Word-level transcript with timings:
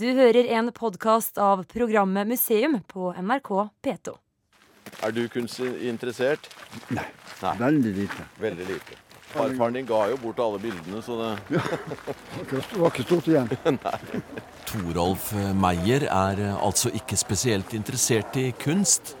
Du 0.00 0.06
hører 0.16 0.46
en 0.56 0.70
podkast 0.72 1.36
av 1.36 1.60
programmet 1.68 2.24
Museum 2.24 2.78
på 2.88 3.10
NRK 3.20 3.50
P2. 3.84 4.14
Er 5.04 5.12
du 5.12 5.26
kunstinteressert? 5.28 6.48
Nei. 6.88 7.04
Nei. 7.42 7.52
Veldig 7.60 7.92
lite. 7.98 8.24
Veldig 8.40 8.68
lite. 8.70 8.96
Farfaren 9.34 9.76
din 9.76 9.90
ga 9.90 10.00
jo 10.08 10.16
bort 10.22 10.40
alle 10.40 10.62
bildene, 10.62 11.02
så 11.04 11.18
det 11.20 11.60
Det 12.48 12.62
var 12.78 12.88
ikke 12.94 13.06
stort 13.10 13.28
igjen. 13.28 13.52
Torolf 14.70 15.34
Meyer 15.60 16.08
er 16.08 16.44
eh, 16.48 16.56
altså 16.56 16.88
ikke 16.96 17.20
spesielt 17.20 17.76
interessert 17.76 18.40
i 18.40 18.54
kunst. 18.56 19.18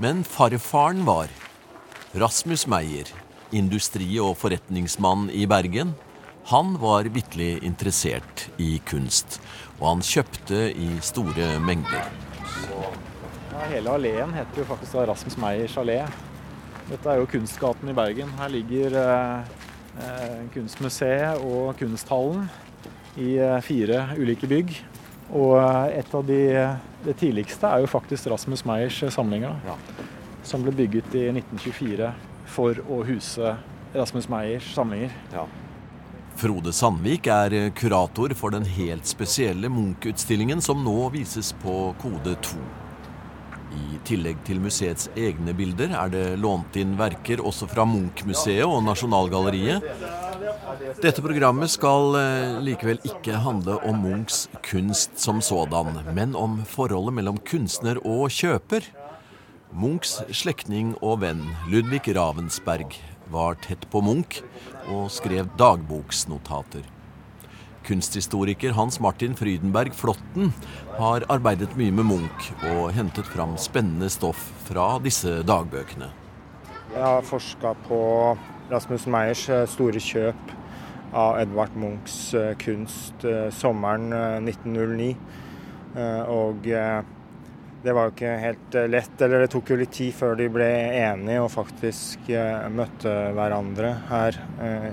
Men 0.00 0.24
farfaren 0.24 1.04
var. 1.04 1.28
Rasmus 2.16 2.64
Meyer, 2.64 3.12
industri- 3.52 4.16
og 4.16 4.38
forretningsmann 4.40 5.28
i 5.28 5.44
Bergen. 5.44 5.92
Han 6.50 6.72
var 6.80 7.04
vitterlig 7.12 7.60
interessert 7.62 8.48
i 8.58 8.78
kunst, 8.88 9.36
og 9.80 9.86
han 9.86 10.02
kjøpte 10.04 10.66
i 10.76 10.88
store 11.04 11.54
mengder. 11.64 12.10
Ja, 13.50 13.64
hele 13.72 13.94
alleen 13.96 14.34
heter 14.36 14.62
jo 14.62 14.66
faktisk 14.68 14.98
da 14.98 15.06
Rasmus 15.08 15.38
Meyers 15.40 15.76
allé. 15.80 16.02
Dette 16.90 17.08
er 17.08 17.20
jo 17.20 17.28
Kunstgaten 17.30 17.88
i 17.88 17.96
Bergen. 17.96 18.32
Her 18.38 18.52
ligger 18.52 18.96
eh, 19.00 19.50
eh, 20.04 20.38
Kunstmuseet 20.54 21.40
og 21.46 21.74
Kunsthallen 21.80 22.48
i 23.16 23.34
eh, 23.38 23.58
fire 23.64 24.04
ulike 24.18 24.48
bygg. 24.50 24.76
Og 25.30 25.56
eh, 25.62 25.98
et 26.00 26.14
av 26.14 26.26
de 26.26 26.40
det 27.04 27.16
tidligste 27.16 27.64
er 27.64 27.80
jo 27.80 27.88
faktisk 27.88 28.28
Rasmus 28.28 28.66
Meyers 28.68 28.98
samlinger, 29.14 29.56
ja. 29.64 29.76
som 30.44 30.60
ble 30.66 30.74
bygget 30.76 31.14
i 31.16 31.22
1924 31.32 32.10
for 32.50 32.82
å 32.92 33.00
huse 33.08 33.54
Rasmus 33.94 34.28
Meyers 34.28 34.68
samlinger. 34.74 35.14
Ja. 35.32 35.46
Frode 36.40 36.72
Sandvik 36.72 37.26
er 37.28 37.52
eh, 37.52 37.72
kurator 37.76 38.32
for 38.38 38.54
den 38.54 38.64
helt 38.64 39.04
spesielle 39.04 39.68
Munch-utstillingen 39.68 40.62
som 40.64 40.78
nå 40.80 41.10
vises 41.12 41.50
på 41.60 41.90
Kode 42.00 42.32
2. 42.46 42.60
I 43.76 43.98
tillegg 44.08 44.40
til 44.46 44.62
museets 44.64 45.10
egne 45.20 45.52
bilder 45.58 45.92
er 45.92 46.14
det 46.14 46.24
lånt 46.40 46.78
inn 46.80 46.96
verker 46.96 47.42
også 47.44 47.68
fra 47.68 47.84
Munch-museet 47.84 48.64
og 48.64 48.80
Nasjonalgalleriet. 48.86 49.84
Dette 51.04 51.20
programmet 51.20 51.74
skal 51.74 52.16
eh, 52.22 52.56
likevel 52.70 53.04
ikke 53.04 53.44
handle 53.44 53.76
om 53.84 54.00
Munchs 54.06 54.46
kunst 54.64 55.20
som 55.20 55.44
sådan, 55.44 56.00
men 56.16 56.32
om 56.32 56.62
forholdet 56.64 57.20
mellom 57.20 57.44
kunstner 57.52 58.00
og 58.00 58.30
kjøper. 58.32 58.88
Munchs 59.76 60.22
slektning 60.32 60.96
og 61.04 61.20
venn 61.26 61.44
Ludvig 61.68 62.08
Ravensberg 62.16 62.96
var 63.32 63.58
tett 63.64 63.86
på 63.90 64.02
Munch 64.04 64.40
og 64.90 65.10
skrev 65.14 65.50
dagboksnotater. 65.58 66.86
Kunsthistoriker 67.86 68.74
Hans 68.76 69.00
Martin 69.00 69.34
Frydenberg 69.36 69.94
Flåtten 69.96 70.52
har 70.98 71.24
arbeidet 71.32 71.72
mye 71.80 71.94
med 71.94 72.10
Munch 72.10 72.50
og 72.74 72.90
hentet 72.94 73.28
fram 73.32 73.56
spennende 73.58 74.10
stoff 74.12 74.50
fra 74.68 74.92
disse 75.02 75.40
dagbøkene. 75.48 76.10
Jeg 76.90 77.02
har 77.06 77.22
forska 77.22 77.74
på 77.86 78.00
Rasmus 78.70 79.06
Meyers 79.06 79.44
eh, 79.50 79.66
store 79.70 80.02
kjøp 80.02 80.56
av 81.14 81.40
Edvard 81.40 81.74
Munchs 81.78 82.34
eh, 82.34 82.52
kunst 82.58 83.24
eh, 83.26 83.48
sommeren 83.54 84.10
1909. 84.46 85.14
Og 86.30 86.68
det 87.84 87.94
var 87.96 88.08
jo 88.08 88.12
ikke 88.12 88.32
helt 88.42 88.76
lett, 88.92 89.14
eller 89.24 89.44
det 89.44 89.50
tok 89.54 89.70
jo 89.72 89.78
litt 89.80 89.94
tid 89.96 90.12
før 90.16 90.34
de 90.36 90.48
ble 90.52 90.68
enige 91.00 91.40
og 91.40 91.52
faktisk 91.54 92.28
møtte 92.74 93.14
hverandre 93.36 93.94
her 94.10 94.36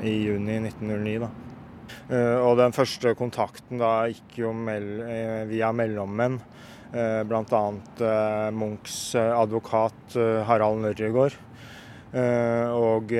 i 0.07 0.13
juni 0.23 0.59
1909. 0.61 1.17
da. 1.25 1.29
Og 2.47 2.55
den 2.59 2.75
første 2.75 3.11
kontakten 3.19 3.81
da 3.81 4.07
gikk 4.11 4.39
jo 4.39 4.53
via 5.51 5.73
mellommenn. 5.75 6.39
Bl.a. 6.87 7.63
Munchs 8.55 8.99
advokat 9.19 10.15
Harald 10.47 10.79
Nørregård. 10.85 11.35
Og 12.15 13.11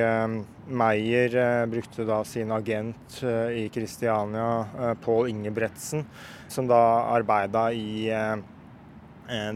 Meyer 0.67 1.35
brukte 1.67 2.07
da 2.07 2.21
sin 2.23 2.51
agent 2.55 3.19
i 3.51 3.67
Kristiania, 3.75 4.95
Pål 5.03 5.33
Ingebretsen, 5.33 6.07
som 6.47 6.71
da 6.71 6.79
arbeida 7.11 7.67
i 7.75 8.07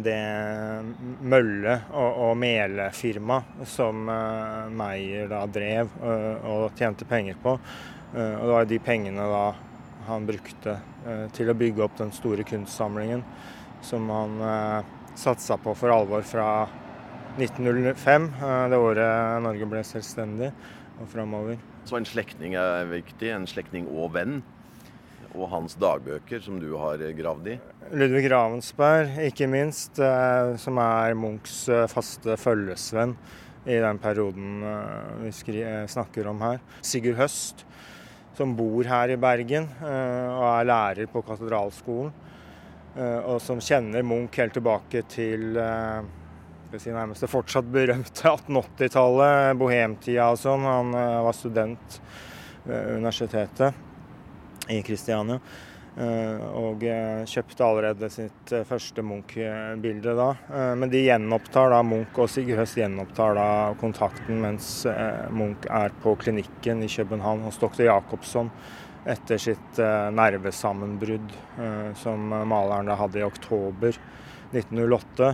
det 0.04 0.18
mølle- 1.24 1.78
og, 1.96 2.18
og 2.26 2.32
melefirma 2.40 3.38
som 3.64 4.04
Meyer 4.76 5.30
da 5.32 5.46
drev 5.48 5.94
og 6.04 6.76
tjente 6.76 7.08
penger 7.08 7.40
på. 7.40 7.54
Og 8.12 8.44
det 8.44 8.52
var 8.52 8.68
de 8.68 8.80
pengene 8.84 9.30
da 9.32 9.46
han 10.10 10.28
brukte 10.28 10.76
til 11.38 11.52
å 11.52 11.56
bygge 11.56 11.86
opp 11.86 11.96
den 12.02 12.12
store 12.12 12.44
kunstsamlingen 12.48 13.24
som 13.88 14.12
han 14.12 14.36
satsa 15.16 15.56
på 15.58 15.74
for 15.78 15.94
alvor 15.96 16.28
fra 16.28 16.68
1905, 17.38 18.28
det 18.72 18.80
året 18.80 19.44
Norge 19.44 19.68
ble 19.72 19.84
selvstendig, 19.88 20.52
og 21.00 21.08
framover. 21.12 21.60
Så 21.88 21.98
en 21.98 22.08
slektning 22.08 22.56
er 22.60 22.90
viktig. 22.90 23.32
En 23.34 23.48
slektning 23.50 23.88
og 23.90 24.12
venn. 24.18 24.42
Og 25.32 25.48
hans 25.48 25.78
dagbøker, 25.80 26.42
som 26.44 26.58
du 26.60 26.74
har 26.76 27.00
gravd 27.16 27.46
i. 27.54 27.56
Ludvig 27.96 28.28
Ravensberg, 28.34 29.14
ikke 29.30 29.48
minst, 29.48 29.96
som 30.60 30.80
er 30.84 31.16
Munchs 31.16 31.70
faste 31.92 32.36
følgesvenn 32.40 33.14
i 33.64 33.78
den 33.80 34.00
perioden 34.02 34.60
vi 35.22 35.32
snakker 35.88 36.28
om 36.28 36.42
her. 36.44 36.60
Sigurd 36.84 37.16
Høst, 37.20 37.64
som 38.36 38.56
bor 38.58 38.84
her 38.88 39.14
i 39.14 39.20
Bergen 39.22 39.70
og 39.80 40.46
er 40.50 40.68
lærer 40.68 41.08
på 41.12 41.24
Katedralskolen. 41.24 42.12
Og 43.00 43.38
som 43.40 43.62
kjenner 43.64 44.04
Munch 44.04 44.36
helt 44.42 44.56
tilbake 44.58 45.06
til 45.12 45.56
si 46.76 46.92
nærmest 46.92 47.24
det 47.24 47.32
fortsatt 47.32 47.68
berømte 47.72 48.34
1880-tallet, 48.34 49.56
bohemtida 49.60 50.28
og 50.32 50.40
sånn. 50.44 50.68
Han 50.68 50.92
var 50.96 51.36
student 51.36 52.02
ved 52.66 52.98
universitetet 52.98 53.88
i 54.72 54.82
Kristiania. 54.86 55.40
Og 56.56 56.86
kjøpte 57.28 57.66
allerede 57.68 58.08
sitt 58.14 58.54
første 58.70 59.04
Munch-bilde 59.04 60.14
da. 60.16 60.30
Men 60.80 60.88
de 60.94 61.02
gjenopptar 61.04 61.74
da, 61.74 61.82
Munch 61.84 62.16
og 62.16 62.30
Sigurd 62.32 62.62
Høst 62.62 62.80
gjenopptar 62.80 63.36
da 63.36 63.48
kontakten 63.82 64.40
mens 64.40 64.70
Munch 65.36 65.68
er 65.68 65.92
på 66.04 66.16
klinikken 66.22 66.86
i 66.86 66.90
København 66.92 67.44
hos 67.44 67.60
dr. 67.60 67.84
Jacobsson 67.90 68.54
etter 69.12 69.42
sitt 69.42 69.82
nervesammenbrudd 70.16 71.36
som 72.00 72.32
maleren 72.48 72.88
da 72.88 72.96
hadde 73.00 73.20
i 73.20 73.28
oktober 73.28 74.00
1908. 74.54 75.34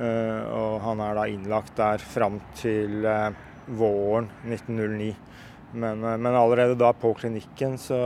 Og 0.00 0.74
han 0.86 1.02
er 1.04 1.18
da 1.18 1.28
innlagt 1.28 1.76
der 1.76 2.00
fram 2.00 2.40
til 2.56 3.04
våren 3.68 4.30
1909. 4.48 5.12
Men, 5.72 6.00
men 6.00 6.34
allerede 6.34 6.74
da 6.74 6.92
på 6.92 7.12
klinikken 7.14 7.76
så, 7.78 7.98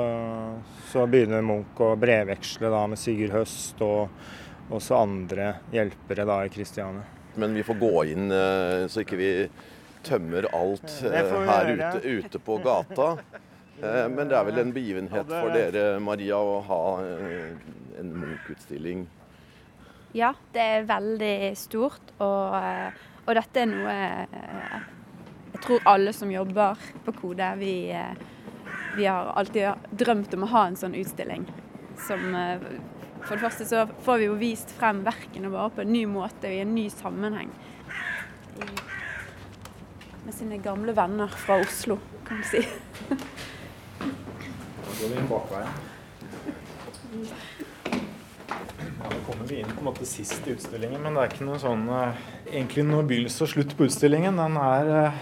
så, 0.90 1.06
begynner 1.08 1.44
Munch 1.44 1.80
å 1.80 1.94
brevveksle 1.96 2.68
da 2.72 2.82
med 2.90 3.00
Sigurd 3.00 3.32
Høst 3.32 3.80
og 3.84 4.74
også 4.74 4.98
andre 4.98 5.48
hjelpere 5.72 6.26
da 6.28 6.42
i 6.44 6.52
Kristiania. 6.52 7.06
Men 7.40 7.56
vi 7.56 7.64
får 7.66 7.80
gå 7.80 7.94
inn 8.12 8.28
så 8.88 9.02
ikke 9.02 9.18
vi 9.18 9.30
tømmer 10.04 10.46
alt 10.54 11.00
her 11.02 11.72
ute, 11.72 12.04
ute 12.04 12.40
på 12.44 12.60
gata. 12.62 13.08
Men 13.80 14.28
det 14.30 14.36
er 14.38 14.46
vel 14.46 14.60
en 14.62 14.72
begivenhet 14.76 15.32
for 15.32 15.56
dere, 15.56 15.98
Maria, 16.04 16.38
å 16.38 16.60
ha 16.68 16.82
en 17.02 18.12
Munch-utstilling 18.20 19.06
ja, 20.14 20.30
det 20.54 20.62
er 20.62 20.84
veldig 20.86 21.36
stort. 21.58 22.12
Og, 22.22 22.54
og, 23.24 23.32
dette 23.34 23.64
er 23.64 23.70
noe 23.70 23.96
tror 25.64 25.80
alle 25.88 26.12
som 26.12 26.32
jobber 26.32 26.78
på 27.04 27.12
Kode, 27.12 27.54
vi, 27.58 27.74
vi, 28.96 29.06
har 29.06 29.32
alltid 29.34 29.68
drømt 29.90 30.34
om 30.36 30.44
å 30.44 30.50
ha 30.52 30.66
en 30.68 30.76
sånn 30.76 30.96
utstilling. 30.98 31.46
Som 32.06 32.26
For 33.24 33.36
det 33.36 33.40
første 33.40 33.64
så 33.68 33.86
får 34.04 34.20
vi 34.20 34.26
jo 34.28 34.34
vist 34.36 34.74
frem 34.76 35.00
verkene 35.06 35.48
våre 35.48 35.70
på 35.72 35.84
en 35.84 35.92
ny 35.94 36.04
måte 36.10 36.50
og 36.50 36.56
i 36.58 36.60
en 36.64 36.74
ny 36.76 36.88
sammenheng. 36.92 37.52
Med 40.24 40.34
sine 40.36 40.58
gamle 40.60 40.92
venner 40.96 41.32
fra 41.46 41.56
Oslo, 41.64 41.98
kan 42.28 42.42
du 42.42 42.48
si. 42.48 42.60
Da 43.08 43.16
går 45.00 45.08
vi 45.08 45.16
inn 45.16 45.28
bakveien. 45.30 45.72
Ja, 49.04 49.10
da 49.10 49.16
kommer 49.26 49.46
vi 49.48 49.58
inn 49.60 49.68
på 49.72 49.82
en 49.82 49.88
måte 49.88 50.06
sist 50.08 50.46
i 50.48 50.54
utstillingen, 50.54 51.00
men 51.02 51.16
det 51.16 51.22
er 51.22 51.32
ikke 51.32 51.48
noe 51.48 51.60
sånn 51.60 51.84
egentlig 51.92 52.84
noe 52.88 53.04
begynnelse 53.08 53.44
og 53.44 53.52
slutt 53.52 53.74
på 53.76 53.88
utstillingen. 53.88 54.40
Den 54.40 54.56
er 54.60 55.12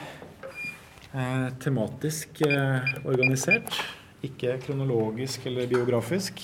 eh, 1.15 1.49
tematisk 1.63 2.43
eh, 2.47 2.93
organisert, 3.05 3.75
ikke 4.25 4.59
kronologisk 4.67 5.47
eller 5.51 5.69
biografisk. 5.71 6.43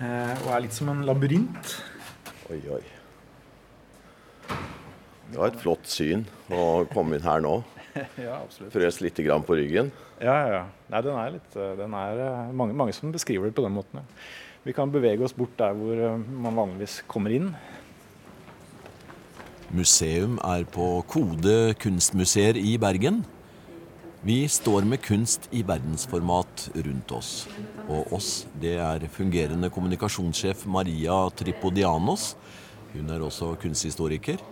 Eh, 0.00 0.34
og 0.44 0.48
er 0.54 0.64
litt 0.64 0.76
som 0.76 0.90
en 0.92 1.04
labyrint. 1.08 1.74
Oi, 2.50 2.60
oi. 2.76 2.82
Det 5.30 5.38
var 5.38 5.52
et 5.52 5.60
flott 5.62 5.86
syn 5.86 6.24
å 6.50 6.86
komme 6.90 7.18
inn 7.18 7.26
her 7.26 7.42
nå. 7.44 7.60
ja, 8.26 8.40
absolutt. 8.40 8.72
Frøs 8.74 9.00
litt 9.04 9.20
på 9.20 9.58
ryggen? 9.58 9.90
Ja, 10.20 10.34
ja. 10.34 10.48
ja. 10.54 10.62
Nei, 10.90 11.02
den 11.06 11.18
er 11.20 11.34
litt 11.36 11.58
den 11.78 11.94
er, 11.96 12.22
mange, 12.52 12.74
mange, 12.76 12.94
som 12.96 13.12
beskriver 13.14 13.50
det 13.50 13.56
på 13.56 13.66
den 13.66 13.76
måten. 13.76 14.02
Ja. 14.02 14.24
Vi 14.66 14.74
kan 14.76 14.90
bevege 14.92 15.24
oss 15.24 15.32
bort 15.32 15.54
der 15.56 15.72
hvor 15.72 16.18
man 16.18 16.58
vanligvis 16.58 17.00
kommer 17.08 17.32
inn. 17.32 17.54
Museum 19.70 20.32
er 20.42 20.64
på 20.66 20.84
Kode 21.06 21.76
kunstmuseer 21.78 22.56
i 22.58 22.72
Bergen. 22.80 23.20
Vi 24.26 24.42
står 24.50 24.82
med 24.82 24.98
kunst 25.04 25.46
i 25.54 25.60
verdensformat 25.62 26.64
rundt 26.74 27.12
oss. 27.14 27.30
Og 27.86 28.10
oss, 28.16 28.30
det 28.58 28.74
er 28.82 29.06
fungerende 29.14 29.70
kommunikasjonssjef 29.70 30.64
Maria 30.66 31.20
Tripodianos. 31.38 32.32
Hun 32.96 33.14
er 33.14 33.22
også 33.22 33.52
kunsthistoriker. 33.62 34.42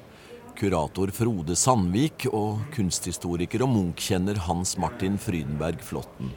Kurator 0.55 1.11
Frode 1.11 1.59
Sandvik 1.59 2.29
og 2.31 2.63
kunsthistoriker 2.77 3.67
og 3.67 3.75
Munch-kjenner 3.75 4.39
Hans 4.47 4.77
Martin 4.79 5.19
Frydenberg 5.19 5.83
Flåtten. 5.83 6.31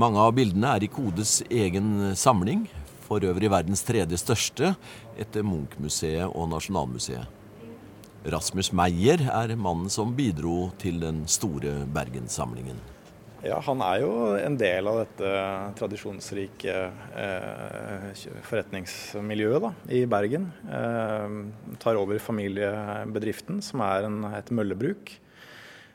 Mange 0.00 0.24
av 0.24 0.32
bildene 0.40 0.72
er 0.72 0.88
i 0.88 0.92
Kodes 0.92 1.42
egen 1.52 2.16
samling, 2.16 2.64
for 3.06 3.24
øvrig 3.24 3.50
verdens 3.52 3.84
tredje 3.86 4.18
største, 4.20 4.74
etter 5.18 5.46
Munch-museet 5.46 6.26
og 6.28 6.50
Nasjonalmuseet. 6.52 7.32
Rasmus 8.26 8.72
Meyer 8.74 9.22
er 9.30 9.54
mannen 9.54 9.90
som 9.92 10.10
bidro 10.18 10.72
til 10.82 10.98
den 10.98 11.22
store 11.30 11.84
Bergenssamlingen. 11.94 12.78
Ja, 13.44 13.60
Han 13.62 13.82
er 13.84 14.00
jo 14.02 14.12
en 14.40 14.56
del 14.58 14.88
av 14.90 14.96
dette 15.04 15.32
tradisjonsrike 15.78 16.74
eh, 17.22 18.24
forretningsmiljøet 18.48 19.62
da, 19.62 19.70
i 19.94 20.02
Bergen. 20.10 20.48
Eh, 20.66 21.36
tar 21.82 22.00
over 22.00 22.18
familiebedriften, 22.22 23.60
som 23.62 23.84
er 23.86 24.08
en, 24.08 24.24
et 24.34 24.50
møllebruk. 24.50 25.12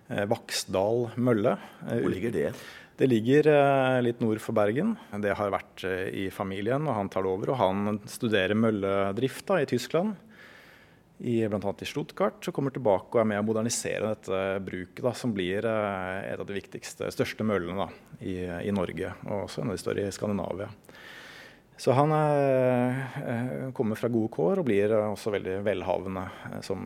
Eh, 0.08 0.24
Vaksdal 0.32 1.10
mølle. 1.20 1.58
Hvor 1.90 2.14
ligger 2.14 2.38
det? 2.38 2.52
Det 3.02 3.08
ligger 3.10 3.48
eh, 3.50 4.00
litt 4.06 4.20
nord 4.22 4.38
for 4.44 4.54
Bergen. 4.54 4.92
Det 5.24 5.32
har 5.34 5.50
vært 5.50 5.82
eh, 5.90 6.04
i 6.22 6.26
familien, 6.30 6.86
og 6.86 6.94
han 6.94 7.08
tar 7.10 7.26
det 7.26 7.32
over. 7.32 7.50
Og 7.50 7.58
han 7.58 7.98
studerer 8.06 8.54
mølledrift 8.54 9.50
i 9.56 9.66
Tyskland 9.72 10.14
i 11.18 11.40
bl.a. 11.50 11.74
i 11.82 11.88
Stuttgart, 11.90 12.38
og 12.46 12.54
kommer 12.54 12.74
tilbake 12.74 13.18
og 13.18 13.24
er 13.24 13.28
med 13.32 13.42
å 13.42 13.48
modernisere 13.48 14.14
dette 14.14 14.44
bruket, 14.66 15.02
da, 15.02 15.16
som 15.18 15.34
blir 15.34 15.66
eh, 15.66 16.30
et 16.30 16.38
av 16.38 16.46
de 16.46 16.60
viktigste, 16.60 17.10
største 17.14 17.46
møllene 17.46 17.88
da, 17.88 17.90
i, 18.22 18.36
i, 18.68 18.74
Norge, 18.74 19.16
og 19.26 19.48
også 19.48 19.64
en 19.64 19.74
av 19.74 19.80
de 19.80 19.82
større 19.82 20.06
i 20.06 20.14
Skandinavia. 20.14 20.70
Så 21.82 21.98
han 21.98 22.14
eh, 22.14 23.68
kommer 23.74 23.98
fra 23.98 24.14
gode 24.14 24.30
kår 24.38 24.62
og 24.62 24.70
blir 24.70 24.94
også 25.00 25.34
veldig 25.40 25.64
velhavende 25.66 26.28
som, 26.62 26.86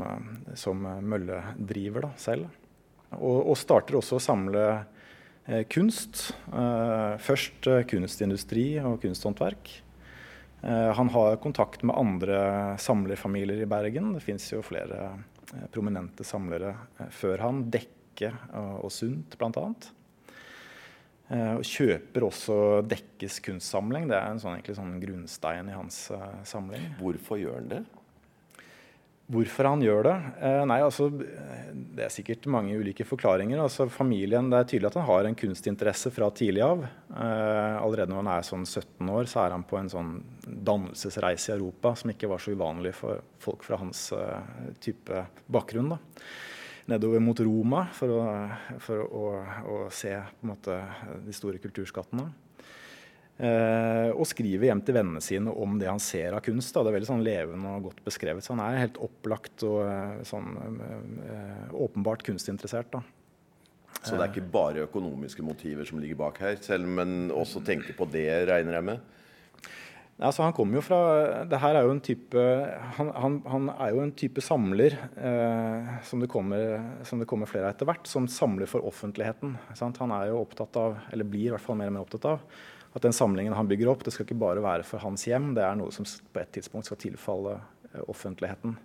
som 0.56 0.88
mølledriver 1.04 2.08
da, 2.08 2.16
selv. 2.16 2.48
Og, 3.20 3.42
og, 3.42 3.58
starter 3.60 4.00
også 4.00 4.16
å 4.16 4.24
samle 4.32 4.70
kunst. 5.70 6.30
Eh, 6.50 7.18
først 7.22 7.68
kunstindustri 7.92 8.70
og 8.82 9.02
kunsthåndverk. 9.04 9.76
Eh, 10.66 10.94
han 10.94 11.10
har 11.10 11.36
kontakt 11.36 11.84
med 11.84 11.96
andre 11.98 12.38
samlerfamilier 12.82 13.62
i 13.62 13.70
Bergen. 13.70 14.14
Det 14.16 14.24
fins 14.26 14.48
jo 14.50 14.64
flere 14.66 15.12
eh, 15.12 15.68
prominente 15.74 16.26
samlere 16.26 16.74
eh, 16.98 17.12
før 17.14 17.44
han. 17.46 17.62
Dekke 17.70 18.32
og 18.56 18.90
Sundt 18.96 19.36
bl.a. 19.36 19.68
Og 21.28 21.66
kjøper 21.68 22.24
også 22.24 22.56
Dekkes 22.88 23.42
kunstsamling. 23.44 24.06
Det 24.08 24.16
er 24.16 24.30
en 24.30 24.40
sånn, 24.40 24.62
sånn 24.78 24.94
grunnstein 25.02 25.68
i 25.68 25.76
hans 25.76 25.98
samling. 26.48 26.86
Hvorfor 27.02 27.42
gjør 27.42 27.58
han 27.60 27.68
det? 27.74 27.82
Hvorfor 29.26 29.66
han 29.66 29.82
gjør 29.82 30.04
det? 30.06 30.16
Eh, 30.46 30.64
nei, 30.70 30.78
altså, 30.86 31.08
Det 31.10 32.04
er 32.06 32.14
sikkert 32.14 32.46
mange 32.52 32.76
ulike 32.78 33.06
forklaringer. 33.08 33.58
Altså, 33.58 33.88
familien, 33.90 34.52
Det 34.52 34.60
er 34.60 34.68
tydelig 34.70 34.92
at 34.92 35.00
han 35.00 35.08
har 35.08 35.26
en 35.26 35.36
kunstinteresse 35.36 36.12
fra 36.14 36.30
tidlig 36.30 36.62
av. 36.62 36.84
Eh, 36.86 37.76
allerede 37.82 38.14
når 38.14 38.22
han 38.22 38.32
er 38.36 38.46
sånn 38.46 38.66
17 38.66 39.10
år, 39.10 39.26
så 39.26 39.46
er 39.46 39.56
han 39.56 39.64
på 39.64 39.80
en 39.80 39.90
sånn 39.90 40.24
dannelsesreise 40.46 41.50
i 41.50 41.56
Europa 41.58 41.96
som 41.96 42.12
ikke 42.12 42.30
var 42.30 42.38
så 42.38 42.54
uvanlig 42.54 42.94
for 42.94 43.24
folk 43.40 43.64
fra 43.64 43.78
hans 43.78 44.12
eh, 44.14 44.74
type 44.80 45.26
bakgrunn. 45.50 45.90
da. 45.90 45.98
Nedover 46.86 47.20
mot 47.20 47.40
Roma 47.40 47.88
for 47.98 48.08
å, 48.14 48.22
for 48.78 49.02
å, 49.10 49.26
å 49.66 49.78
se 49.90 50.14
måte, 50.46 50.78
de 51.26 51.34
store 51.34 51.58
kulturskattene. 51.58 52.30
Eh, 53.36 54.14
og 54.16 54.24
skriver 54.30 54.70
hjem 54.70 54.80
til 54.88 54.96
vennene 54.96 55.20
sine 55.24 55.52
om 55.52 55.74
det 55.80 55.90
han 55.90 56.00
ser 56.00 56.38
av 56.38 56.44
kunst. 56.46 56.72
Da. 56.72 56.86
Det 56.86 56.94
er 56.94 56.98
veldig 57.00 57.10
sånn 57.10 57.26
levende 57.26 57.74
og 57.76 57.90
godt 57.90 58.00
beskrevet. 58.06 58.46
Så 58.46 58.54
han 58.56 58.64
er 58.64 58.86
helt 58.86 59.00
opplagt 59.04 59.66
og 59.68 59.82
eh, 59.90 60.22
sånn, 60.28 60.54
eh, 61.26 61.74
åpenbart 61.76 62.24
kunstinteressert. 62.28 62.96
Da. 62.96 63.04
Så 64.06 64.16
det 64.16 64.24
er 64.24 64.32
ikke 64.32 64.54
bare 64.54 64.86
økonomiske 64.86 65.44
motiver 65.44 65.88
som 65.88 66.00
ligger 66.00 66.20
bak 66.20 66.40
her, 66.44 66.56
selv, 66.62 66.88
men 66.88 67.32
også 67.34 67.64
tenke 67.66 67.96
på 67.98 68.08
det, 68.14 68.28
regner 68.48 68.78
jeg 68.78 68.88
med? 68.92 69.12
Altså, 70.16 70.46
han 70.46 70.54
kommer 70.56 70.78
jo 70.78 70.84
fra 70.86 70.98
det 71.50 71.58
her 71.60 71.76
er 71.76 71.88
jo 71.88 71.92
en 71.92 72.04
type, 72.04 72.44
han, 72.96 73.10
han, 73.20 73.34
han 73.52 73.66
er 73.74 73.90
jo 73.92 74.04
en 74.06 74.14
type 74.16 74.40
samler 74.44 74.94
eh, 74.96 75.90
som, 76.08 76.22
det 76.24 76.30
kommer, 76.32 76.78
som, 77.04 77.20
det 77.20 77.28
kommer, 77.28 77.50
flere 77.52 77.68
av 77.68 77.74
etter 77.74 77.90
hvert, 77.90 78.08
som 78.08 78.30
samler 78.32 78.70
for 78.72 78.86
offentligheten. 78.88 79.58
Sant? 79.76 80.00
Han 80.00 80.14
er 80.16 80.30
jo 80.30 80.40
opptatt 80.46 80.80
av, 80.80 80.96
eller 81.12 81.28
blir 81.28 81.50
i 81.50 81.52
hvert 81.56 81.66
fall 81.66 81.76
mer 81.82 81.92
og 81.92 81.98
mer 81.98 82.06
opptatt 82.06 82.30
av, 82.32 82.64
at 82.96 83.04
den 83.04 83.14
samlingen 83.14 83.54
han 83.54 83.68
bygger 83.68 83.92
opp, 83.92 84.04
det 84.06 84.14
skal 84.16 84.24
ikke 84.24 84.40
bare 84.40 84.64
være 84.64 84.86
for 84.88 85.04
hans 85.04 85.28
hjem. 85.28 85.52
Det 85.58 85.64
er 85.68 85.76
noe 85.76 85.92
som 85.92 86.08
på 86.08 86.40
et 86.40 86.54
tidspunkt 86.56 86.88
skal 86.88 87.00
tilfalle 87.02 87.58
eh, 87.60 88.04
offentligheten. 88.08 88.78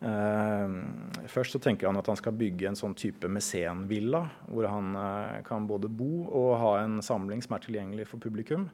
Uh, 0.00 1.26
først 1.28 1.52
så 1.52 1.58
tenker 1.60 1.88
han 1.88 1.98
at 2.00 2.06
han 2.08 2.16
skal 2.16 2.32
bygge 2.32 2.70
en 2.70 2.78
sånn 2.78 2.94
type 2.96 3.28
mesenvilla, 3.28 4.22
hvor 4.48 4.64
han 4.68 4.94
uh, 4.96 5.40
kan 5.44 5.66
både 5.68 5.90
bo 5.92 6.24
og 6.24 6.54
ha 6.60 6.70
en 6.86 7.02
samling 7.04 7.42
som 7.44 7.56
er 7.56 7.64
tilgjengelig 7.66 8.06
for 8.08 8.22
publikum. 8.22 8.68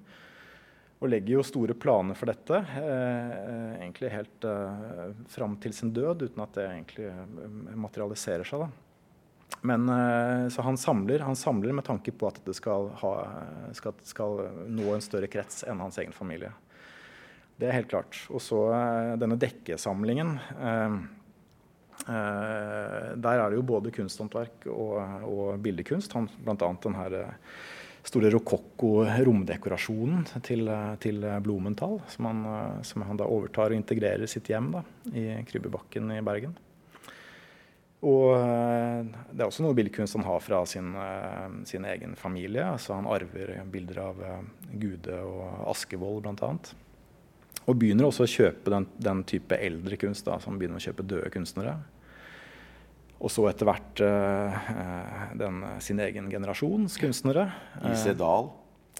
Og 1.02 1.10
legger 1.12 1.34
jo 1.34 1.44
store 1.46 1.74
planer 1.76 2.18
for 2.18 2.30
dette, 2.30 2.62
uh, 2.62 3.74
egentlig 3.78 4.14
helt 4.14 4.46
fram 5.34 5.58
til 5.62 5.74
sin 5.74 5.90
død, 5.94 6.28
uten 6.30 6.46
at 6.46 6.58
det 6.58 6.68
egentlig 6.70 7.10
materialiserer 7.74 8.46
seg. 8.46 8.66
da. 8.66 8.85
Men 9.60 9.88
eh, 9.88 10.48
så 10.48 10.62
han 10.62 10.76
samler, 10.76 11.18
han 11.18 11.36
samler, 11.36 11.72
med 11.72 11.84
tanke 11.84 12.12
på 12.12 12.28
at 12.28 12.40
det 12.44 12.54
skal, 12.58 12.90
ha, 13.00 13.12
skal, 13.76 13.96
skal, 14.06 14.42
nå 14.68 14.92
en 14.94 15.04
større 15.04 15.30
krets 15.32 15.64
enn 15.66 15.82
hans 15.82 15.98
egen 16.02 16.14
familie. 16.16 16.52
Det 17.56 17.68
er 17.68 17.78
helt 17.78 17.90
klart. 17.90 18.18
Og 18.30 18.42
så 18.44 18.66
eh, 18.76 19.14
denne 19.20 19.38
dekkesamlingen. 19.40 20.36
Eh, 20.60 20.98
der 22.06 23.40
er 23.40 23.48
det 23.50 23.56
jo 23.56 23.64
både 23.66 23.90
kunsthåndverk 23.94 24.68
og, 24.70 25.24
og 25.26 25.56
bildekunst. 25.64 26.12
Bl.a. 26.44 26.54
den 26.84 26.98
her 27.00 27.16
store 28.06 28.30
rokokko-romdekorasjonen 28.36 30.28
til, 30.46 30.70
til 31.02 31.24
Blumenthal, 31.42 31.96
som 32.12 32.28
han, 32.30 32.44
som 32.86 33.02
han, 33.08 33.18
da 33.18 33.26
overtar 33.26 33.72
og 33.72 33.80
integrerer 33.80 34.30
sitt 34.30 34.52
hjem 34.52 34.68
da, 34.76 34.84
i 35.10 35.24
Krybbebakken 35.48 36.14
i 36.14 36.22
Bergen. 36.22 36.54
Og 38.06 38.26
eh, 38.36 39.06
det 39.32 39.42
er 39.42 39.48
også 39.48 39.64
noe 39.64 39.74
billedkunst 39.76 40.18
han 40.18 40.26
har 40.26 40.42
fra 40.44 40.60
sin, 40.68 40.92
eh, 41.00 41.46
sin, 41.66 41.86
egen 41.88 42.14
familie. 42.18 42.64
altså 42.76 42.94
Han 42.94 43.08
arver 43.10 43.56
bilder 43.72 44.02
av 44.04 44.22
eh, 44.22 44.42
Gude 44.78 45.18
og 45.26 45.70
Askevold 45.72 46.22
bl.a. 46.26 46.52
Og 47.66 47.80
begynner 47.80 48.06
også 48.06 48.26
å 48.26 48.30
kjøpe 48.30 48.70
den, 48.70 48.86
den 49.02 49.24
type 49.26 49.58
eldre 49.58 49.98
kunst. 49.98 50.26
da, 50.28 50.38
så 50.38 50.52
Han 50.52 50.60
begynner 50.60 50.78
å 50.78 50.86
kjøpe 50.86 51.06
døde 51.06 51.32
kunstnere. 51.34 51.78
Og 53.16 53.32
så 53.32 53.46
etter 53.48 53.64
hvert 53.64 54.00
den, 55.40 55.62
sin 55.80 56.02
egen 56.04 56.28
generasjons 56.28 56.98
kunstnere. 57.00 57.46
Ise 57.88 58.12
Dahl? 58.14 58.50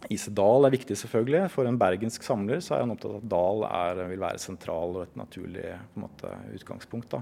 Ise 0.08 0.32
Dahl 0.34 0.64
er 0.66 0.72
viktig, 0.72 0.96
selvfølgelig. 0.96 1.42
For 1.52 1.68
en 1.68 1.76
bergensk 1.78 2.25
samler 2.25 2.64
så 2.64 2.78
er 2.78 2.86
han 2.86 2.94
opptatt 2.94 3.12
av 3.12 3.20
at 3.20 3.28
Dahl 3.34 3.66
er, 3.68 4.00
vil 4.08 4.25
være 4.25 4.40
sentral 4.40 4.96
og 4.96 5.04
et 5.04 5.20
naturlig 5.20 5.68
måte, 6.00 6.32
utgangspunkt. 6.56 7.12
da. 7.12 7.20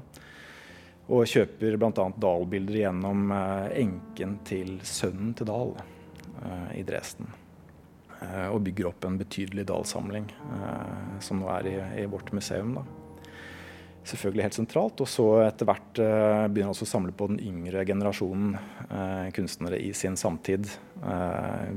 Og 1.12 1.26
kjøper 1.28 1.76
bl.a. 1.76 1.92
Dahl-bilder 1.92 2.80
gjennom 2.80 3.32
eh, 3.34 3.80
enken 3.82 4.38
til 4.48 4.78
sønnen 4.88 5.34
til 5.36 5.50
Dahl 5.50 5.74
eh, 5.76 6.78
i 6.80 6.84
Dresden. 6.86 7.28
Eh, 8.22 8.48
og 8.48 8.62
bygger 8.64 8.88
opp 8.88 9.04
en 9.04 9.18
betydelig 9.20 9.66
Dahl-samling, 9.68 10.30
som 11.20 11.42
nå 11.42 11.50
er 11.58 11.68
i, 11.68 11.74
i 12.04 12.06
vårt 12.08 12.32
museum. 12.32 12.78
Da. 12.78 12.86
Selvfølgelig 14.04 14.46
helt 14.46 14.56
sentralt. 14.56 15.04
Og 15.04 15.10
så 15.10 15.28
etter 15.44 15.68
hvert 15.68 15.92
begynner 15.92 16.70
han 16.70 16.72
også 16.72 16.88
å 16.88 16.92
samle 16.94 17.12
på 17.16 17.28
den 17.32 17.40
yngre 17.40 17.84
generasjonen 17.88 18.56
kunstnere 19.36 19.78
i 19.80 19.94
sin 19.96 20.16
samtid 20.20 20.68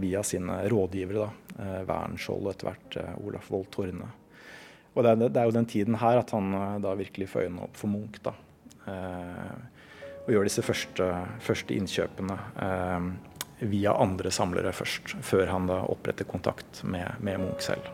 via 0.01 0.24
sine 0.27 0.60
rådgivere. 0.72 1.27
da, 1.27 1.69
Wernskjold 1.88 2.43
og 2.43 2.51
etter 2.51 2.67
hvert 2.67 3.00
Olaf 3.24 3.48
Wold 3.51 3.72
Torne. 3.72 4.12
Og 4.91 5.05
det 5.05 5.13
er, 5.13 5.24
det 5.24 5.39
er, 5.39 5.48
jo 5.48 5.55
den 5.55 5.72
tiden 5.72 6.00
her 6.03 6.19
at 6.19 6.36
han 6.36 6.51
da 6.84 6.98
virkelig 7.00 7.29
får 7.31 7.48
øynene 7.48 7.63
opp 7.69 7.79
for 7.79 7.96
Munch. 7.96 8.19
Og 10.27 10.34
gjør 10.36 10.48
disse 10.48 10.63
første, 10.65 11.08
første 11.44 11.75
innkjøpene 11.77 12.38
eh, 12.65 13.10
via 13.72 13.96
andre 13.98 14.32
samlere 14.32 14.75
først, 14.75 15.15
før 15.24 15.48
han 15.53 15.70
da 15.72 15.82
oppretter 15.88 16.27
kontakt 16.29 16.84
med, 16.84 17.08
med 17.24 17.39
Munch 17.41 17.70
selv. 17.72 17.88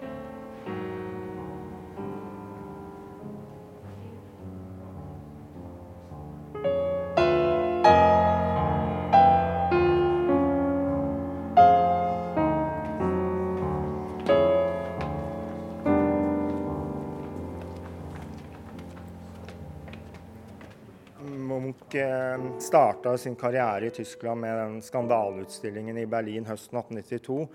Munch 21.93 21.95
eh, 21.95 22.59
starta 22.59 23.17
sin 23.17 23.35
karriere 23.35 23.85
i 23.85 23.89
Tyskland 23.89 24.41
med 24.41 24.57
den 24.57 24.81
skandaleutstillingen 24.81 25.97
i 25.97 26.05
Berlin 26.05 26.45
høsten 26.45 26.77
1892. 26.77 27.47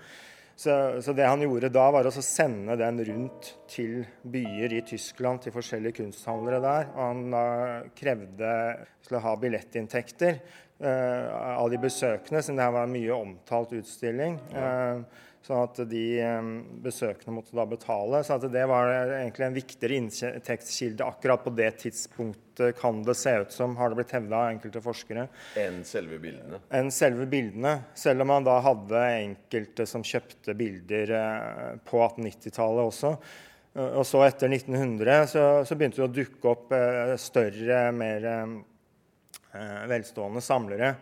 Så, 0.55 1.01
så, 1.01 1.13
det 1.13 1.23
han 1.23 1.41
gjorde 1.41 1.69
da, 1.71 1.85
var 1.91 2.07
å 2.07 2.11
sende 2.11 2.75
den 2.75 2.99
rundt 3.05 3.53
til 3.71 4.05
byer 4.23 4.73
i 4.75 4.81
Tyskland, 4.83 5.41
til 5.41 5.55
forskjellige 5.55 6.01
kunsthandlere 6.01 6.59
der. 6.59 6.89
Og 6.95 6.99
han 6.99 7.21
da 7.31 7.43
krevde 7.95 8.51
å 9.11 9.21
ha 9.23 9.35
billettinntekter 9.39 10.33
eh, 10.35 11.29
av 11.31 11.69
de 11.71 11.79
besøkende, 11.79 12.43
siden 12.43 12.59
det 12.59 12.67
her 12.67 12.75
var 12.75 12.89
en 12.89 12.95
mye 12.97 13.15
omtalt 13.15 13.75
utstilling. 13.79 14.35
Uh, 14.51 15.03
Sånn 15.39 15.61
at 15.63 15.77
de 15.87 16.03
besøkende 16.83 17.33
måtte 17.37 17.55
da 17.55 17.63
betale. 17.69 18.19
Så 18.27 18.35
det 18.43 18.65
var 18.67 18.91
egentlig 18.91 19.45
en 19.47 19.55
viktigere 19.55 19.97
inntektskilde 19.97 21.05
akkurat 21.07 21.45
på 21.45 21.53
det 21.55 21.71
tidspunktet, 21.85 22.75
kan 22.79 22.99
det 23.07 23.15
se 23.15 23.37
ut 23.39 23.53
som, 23.55 23.77
har 23.79 23.89
det 23.89 24.01
blitt 24.01 24.11
hevda 24.17 24.35
av 24.35 24.49
enkelte 24.51 24.81
forskere. 24.83 25.29
Enn 25.61 25.79
selve 25.87 26.17
bildene? 26.19 26.59
Enn 26.75 26.91
selve 26.91 27.27
bildene. 27.31 27.77
Selv 27.95 28.25
om 28.25 28.33
man 28.33 28.47
da 28.47 28.57
hadde 28.65 29.03
enkelte 29.21 29.87
som 29.87 30.03
kjøpte 30.03 30.57
bilder 30.59 31.13
eh, 31.21 31.69
på 31.87 32.01
1890-tallet 32.03 32.91
også. 32.91 33.13
Og 33.79 34.03
så 34.03 34.25
etter 34.25 34.51
1900 34.51 35.29
så, 35.29 35.43
så, 35.63 35.77
begynte 35.77 36.01
det 36.01 36.09
å 36.09 36.11
dukke 36.11 36.51
opp 36.51 36.73
eh, 36.75 37.13
større, 37.21 37.79
mer 37.95 38.27
eh, 38.33 39.79
velstående 39.87 40.43
samlere. 40.43 40.93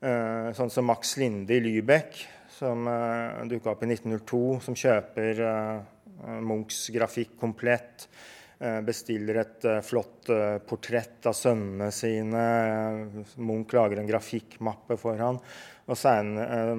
Sånn 0.00 0.70
som 0.72 0.86
Max 0.88 1.10
Linde 1.20 1.58
i 1.58 1.60
Lübeck, 1.60 2.22
som 2.60 2.86
uh, 2.86 3.40
eh, 3.40 3.46
dukka 3.48 3.72
opp 3.72 3.84
i 3.84 3.90
1902, 3.94 4.42
som 4.64 4.76
kjøper 4.76 5.40
uh, 5.44 6.36
Munchs 6.44 6.88
grafikk 6.94 7.38
komplett. 7.40 8.08
Uh, 8.60 8.82
bestiller 8.84 9.40
et 9.40 9.66
flott 9.86 10.28
portrett 10.68 11.24
av 11.30 11.36
sønnene 11.36 11.88
sine. 11.94 12.42
Munch 13.40 13.72
lager 13.76 14.02
en 14.02 14.10
grafikkmappe 14.10 14.98
for 15.00 15.20
han. 15.20 15.40
Og 15.90 15.98
sen, 15.98 16.36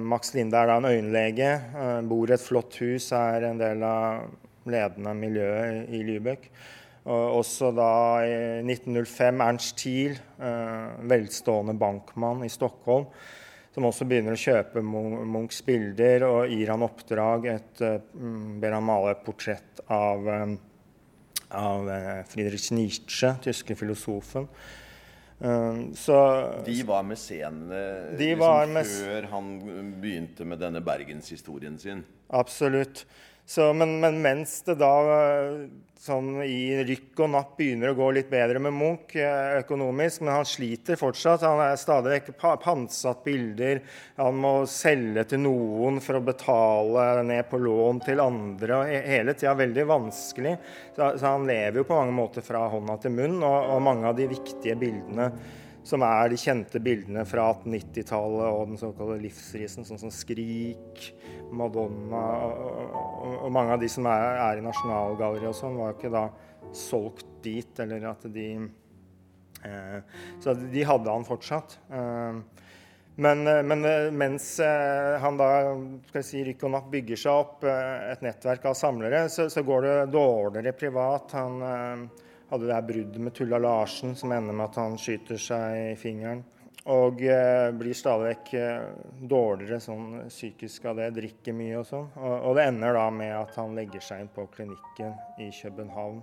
Max 0.08 0.30
Linde 0.32 0.56
er 0.56 0.70
da 0.70 0.78
en 0.78 0.86
øyenlege. 0.88 1.48
bor 2.08 2.30
i 2.30 2.32
et 2.32 2.40
flott 2.40 2.78
hus, 2.80 3.10
er 3.12 3.44
en 3.44 3.58
del 3.60 3.82
av 3.84 4.30
ledende 4.72 5.12
miljøet 5.18 5.90
i 5.92 6.00
Lübeck. 6.06 6.46
Og 7.02 7.42
også 7.42 7.74
da 7.76 7.90
i 8.24 8.32
1905 8.62 9.42
Ernst 9.44 9.76
Thiel, 9.82 10.16
velstående 11.12 11.76
bankmann 11.76 12.46
i 12.46 12.52
Stockholm 12.54 13.10
som 13.72 13.86
også 13.88 14.06
begynner 14.08 14.36
å 14.36 14.40
kjøpe 14.40 14.82
Munchs 14.84 15.62
bilder 15.64 16.26
og 16.28 16.52
gir 16.52 16.72
han 16.74 16.84
oppdrag. 16.84 17.48
Et, 17.54 17.82
mm, 18.12 18.60
ber 18.60 18.76
han 18.76 18.86
male 18.86 19.14
et 19.14 19.24
portrett 19.24 19.82
av, 19.88 20.28
eh, 20.28 20.54
av 21.56 21.90
eh, 21.90 22.22
Friedrich 22.28 22.70
Nietzsche, 22.76 23.34
tyske 23.48 23.76
filosofen. 23.78 24.48
Så, 25.98 26.16
de 26.62 26.74
var 26.86 27.02
mesenene 27.02 27.78
liksom, 28.14 28.76
før 28.86 29.24
han 29.32 29.48
begynte 29.98 30.44
med 30.46 30.60
denne 30.62 30.78
bergenshistorien 30.86 31.80
sin? 31.82 32.04
Absolutt. 32.30 33.02
Så, 33.52 33.72
men, 33.76 33.98
men, 34.00 34.22
mens 34.24 34.62
det 34.64 34.78
da 34.80 34.92
sånn 36.02 36.40
i 36.42 36.80
rykk 36.82 37.20
og 37.22 37.28
napp 37.34 37.50
begynner 37.58 37.92
å 37.92 37.96
gå 37.98 38.06
litt 38.16 38.30
bedre 38.32 38.58
med 38.62 38.72
Munch 38.74 39.12
eh, 39.20 39.58
økonomisk, 39.60 40.22
men 40.24 40.38
han 40.38 40.48
sliter 40.48 40.96
fortsatt. 40.98 41.44
Han 41.44 41.60
er 41.60 41.76
stadig 41.78 42.14
vekk 42.16 42.30
pantsatt 42.64 43.20
bilder. 43.26 43.82
Han 44.16 44.40
må 44.40 44.54
selge 44.70 45.26
til 45.30 45.44
noen 45.44 46.00
for 46.02 46.18
å 46.18 46.24
betale 46.24 47.06
ned 47.28 47.44
på 47.50 47.60
lån 47.60 48.02
til 48.08 48.24
andre. 48.24 48.78
og 48.80 49.10
Hele 49.12 49.36
tida 49.36 49.54
veldig 49.60 49.88
vanskelig. 49.92 50.56
Så, 50.96 51.12
så, 51.12 51.26
han 51.28 51.46
lever 51.46 51.82
jo 51.82 51.88
på 51.92 52.00
mange 52.00 52.16
måter 52.16 52.46
fra 52.46 52.64
hånda 52.72 52.96
til 53.04 53.14
munn, 53.20 53.38
og, 53.44 53.74
og 53.76 53.84
mange 53.84 54.08
av 54.08 54.16
de 54.18 54.32
viktige 54.32 54.80
bildene 54.80 55.28
som 55.86 56.04
er 56.06 56.30
de 56.30 56.38
kjente 56.38 56.80
bildene 56.82 57.24
fra 57.28 57.48
1890-tallet 57.56 58.46
og 58.48 58.70
den 58.70 58.80
såkalte 58.80 59.18
livsrisen, 59.22 59.86
sånn 59.86 60.00
som 60.00 60.12
'Skrik', 60.14 61.10
Madonna 61.52 62.22
og, 62.46 63.42
og, 63.42 63.50
mange 63.52 63.74
av 63.74 63.82
de 63.82 63.90
som 63.92 64.06
er, 64.08 64.38
er 64.40 64.60
i 64.60 64.64
Nasjonalgalleriet 64.64 65.50
og 65.50 65.58
sånn, 65.58 65.76
var 65.76 65.92
jo 65.92 65.98
ikke 65.98 66.14
da 66.14 66.26
solgt 66.72 67.26
dit, 67.44 67.72
eller 67.82 68.06
at 68.12 68.24
de 68.32 68.48
eh, 69.66 69.98
Så 70.40 70.54
de 70.54 70.84
hadde 70.86 71.12
han 71.12 71.26
fortsatt. 71.28 71.76
Eh, 71.90 72.40
men, 73.14 73.46
eh, 73.46 73.62
men, 73.62 73.84
eh, 73.84 74.10
mens 74.10 74.60
eh, 74.60 75.20
han 75.20 75.36
da 75.36 75.48
skal 76.08 76.22
jeg 76.22 76.28
si, 76.28 76.44
rykk 76.46 76.64
og 76.64 76.72
napp 76.72 76.88
bygger 76.92 77.20
seg 77.20 77.40
opp 77.42 77.66
eh, 77.68 78.12
et 78.12 78.22
nettverk 78.24 78.64
av 78.70 78.76
samlere, 78.78 79.26
så, 79.28 79.50
så, 79.52 79.64
går 79.66 79.84
det 79.84 79.96
dårligere 80.14 80.72
privat. 80.76 81.34
Han 81.36 82.08
hadde 82.52 82.68
det 82.68 82.76
her 82.76 82.84
bruddet 82.84 83.22
med 83.24 83.34
Tulla 83.34 83.58
Larsen 83.58 84.12
som 84.18 84.32
ender 84.32 84.52
med 84.52 84.68
at 84.68 84.76
han 84.82 84.98
skyter 85.00 85.40
seg 85.40 85.92
i 85.92 85.94
fingeren. 85.96 86.42
Og 86.92 87.22
eh, 87.22 87.70
blir 87.78 87.94
stadig 87.94 88.32
vekk 88.32 88.48
eh, 88.58 88.84
dårligere 89.30 89.78
sånn 89.80 90.06
psykisk 90.26 90.90
av 90.90 90.98
det, 90.98 91.12
drikker 91.16 91.54
mye 91.56 91.78
og 91.78 91.86
sånn. 91.88 92.08
Og, 92.18 92.34
og, 92.34 92.56
det 92.58 92.66
ender 92.72 92.98
da 92.98 93.06
med 93.14 93.32
at 93.38 93.56
han 93.60 93.76
legger 93.78 94.02
seg 94.02 94.24
inn 94.24 94.30
på 94.34 94.48
klinikken 94.52 95.14
i 95.40 95.48
København 95.54 96.20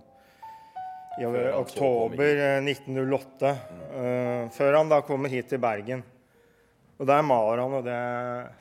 i 1.20 1.26
oktober 1.56 2.42
1908. 2.62 3.54
Uh, 3.96 4.04
eh, 4.04 4.44
før 4.56 4.78
han 4.78 4.92
da 4.92 5.02
kommer 5.08 5.32
hit 5.32 5.50
til 5.52 5.60
Bergen. 5.64 6.04
Og 7.00 7.08
der 7.08 7.24
maler 7.24 7.64
han 7.64 7.86
det 7.86 8.02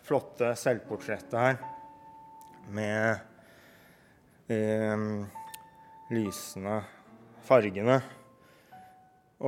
flotte 0.06 0.52
selvportrettet 0.58 1.38
her 1.38 1.58
med 2.70 3.18
eh, 4.54 5.02
lysende 6.14 6.78
fargene. 7.48 7.98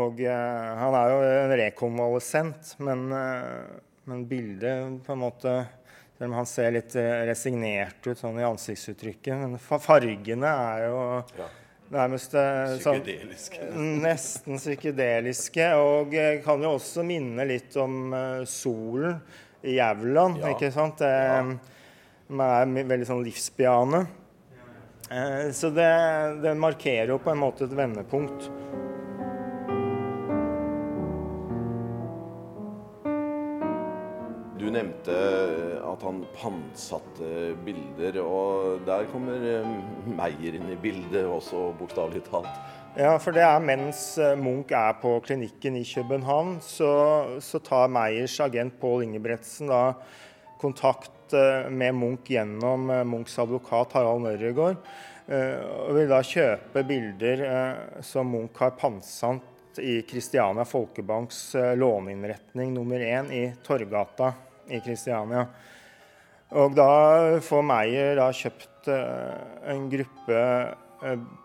Og 0.00 0.20
eh, 0.22 0.72
han 0.78 0.94
er 0.94 1.12
jo 1.12 1.20
en 1.26 1.54
rekonvalesent, 1.64 2.74
men, 2.86 3.08
eh, 3.14 3.78
men 4.10 4.26
bildet 4.30 5.00
på 5.06 5.14
en 5.16 5.22
måte 5.24 5.54
Selv 6.20 6.28
om 6.28 6.36
han 6.36 6.46
ser 6.46 6.74
litt 6.74 6.94
eh, 7.00 7.22
resignert 7.24 8.04
ut 8.04 8.18
sånn 8.18 8.36
i 8.38 8.44
ansiktsuttrykket. 8.44 9.38
Men 9.40 9.56
fargene 9.56 10.50
er 10.52 10.82
jo 10.84 10.98
ja. 11.38 11.46
nærmest 11.96 12.36
eh, 12.36 12.74
sånn, 12.84 13.00
Nesten 14.04 14.60
psykedeliske. 14.60 15.70
Og 15.80 16.12
eh, 16.12 16.42
kan 16.44 16.60
jo 16.60 16.74
også 16.76 17.06
minne 17.08 17.48
litt 17.48 17.72
om 17.80 18.12
eh, 18.12 18.44
solen 18.44 19.16
i 19.64 19.78
Jævland, 19.78 20.42
ja. 20.44 20.52
ikke 20.52 20.70
sant? 20.76 21.00
Det, 21.00 21.08
ja. 21.08 22.52
er 22.52 22.76
veldig 22.92 23.08
sånn 23.08 23.24
livsbejaende. 23.24 24.04
Eh, 25.10 25.50
så 25.52 25.70
det, 25.70 25.90
det, 26.42 26.54
markerer 26.54 27.10
jo 27.10 27.18
på 27.18 27.32
en 27.32 27.40
måte 27.42 27.66
et 27.66 27.74
vendepunkt. 27.74 28.46
Du 34.60 34.68
nevnte 34.70 35.16
at 35.82 36.04
han 36.06 36.20
pantsatte 36.36 37.56
bilder, 37.66 38.20
og 38.22 38.84
der 38.86 39.08
kommer 39.10 39.42
eh, 39.42 39.72
Meyer 40.06 40.60
inn 40.60 40.70
i 40.70 40.78
bildet 40.78 41.26
også, 41.26 41.72
bokstavelig 41.80 42.22
talt. 42.30 42.52
Ja, 42.98 43.16
for 43.22 43.34
det 43.34 43.42
er 43.46 43.62
mens 43.62 44.12
eh, 44.18 44.36
Munch 44.38 44.70
er 44.76 44.94
på 45.02 45.16
klinikken 45.26 45.80
i 45.80 45.86
København, 45.86 46.60
så, 46.62 46.92
så 47.42 47.58
tar 47.66 47.90
Meyers 47.90 48.38
agent 48.46 48.78
Pål 48.78 49.08
Ingebretsen 49.08 49.70
da 49.72 49.82
kontakt 50.60 51.10
Eh, 51.32 51.70
med 51.70 51.94
Munch 51.94 52.30
gjennom 52.30 52.90
eh, 52.90 53.04
Munchs 53.04 53.38
advokat 53.38 53.92
Harald 53.92 54.22
Mørregård. 54.24 54.76
Eh, 55.30 55.60
og 55.86 55.94
vil 55.98 56.10
da 56.10 56.20
kjøpe 56.26 56.82
bilder 56.86 57.44
som 58.06 58.30
Munch 58.32 58.58
har 58.62 58.74
pantsatt 58.78 59.78
i 59.80 60.00
Kristiania 60.02 60.64
Folkebanks 60.66 61.54
låneinnretning 61.78 62.72
nummer 62.74 63.00
én 63.00 63.30
i 63.32 63.44
Torgata 63.64 64.32
i 64.66 64.80
Kristiania. 64.82 65.44
Og 66.58 66.74
da 66.74 66.90
får 67.46 67.62
Meyer 67.62 68.18
da 68.18 68.26
kjøpt 68.34 68.90
en 68.90 69.86
gruppe 69.92 70.40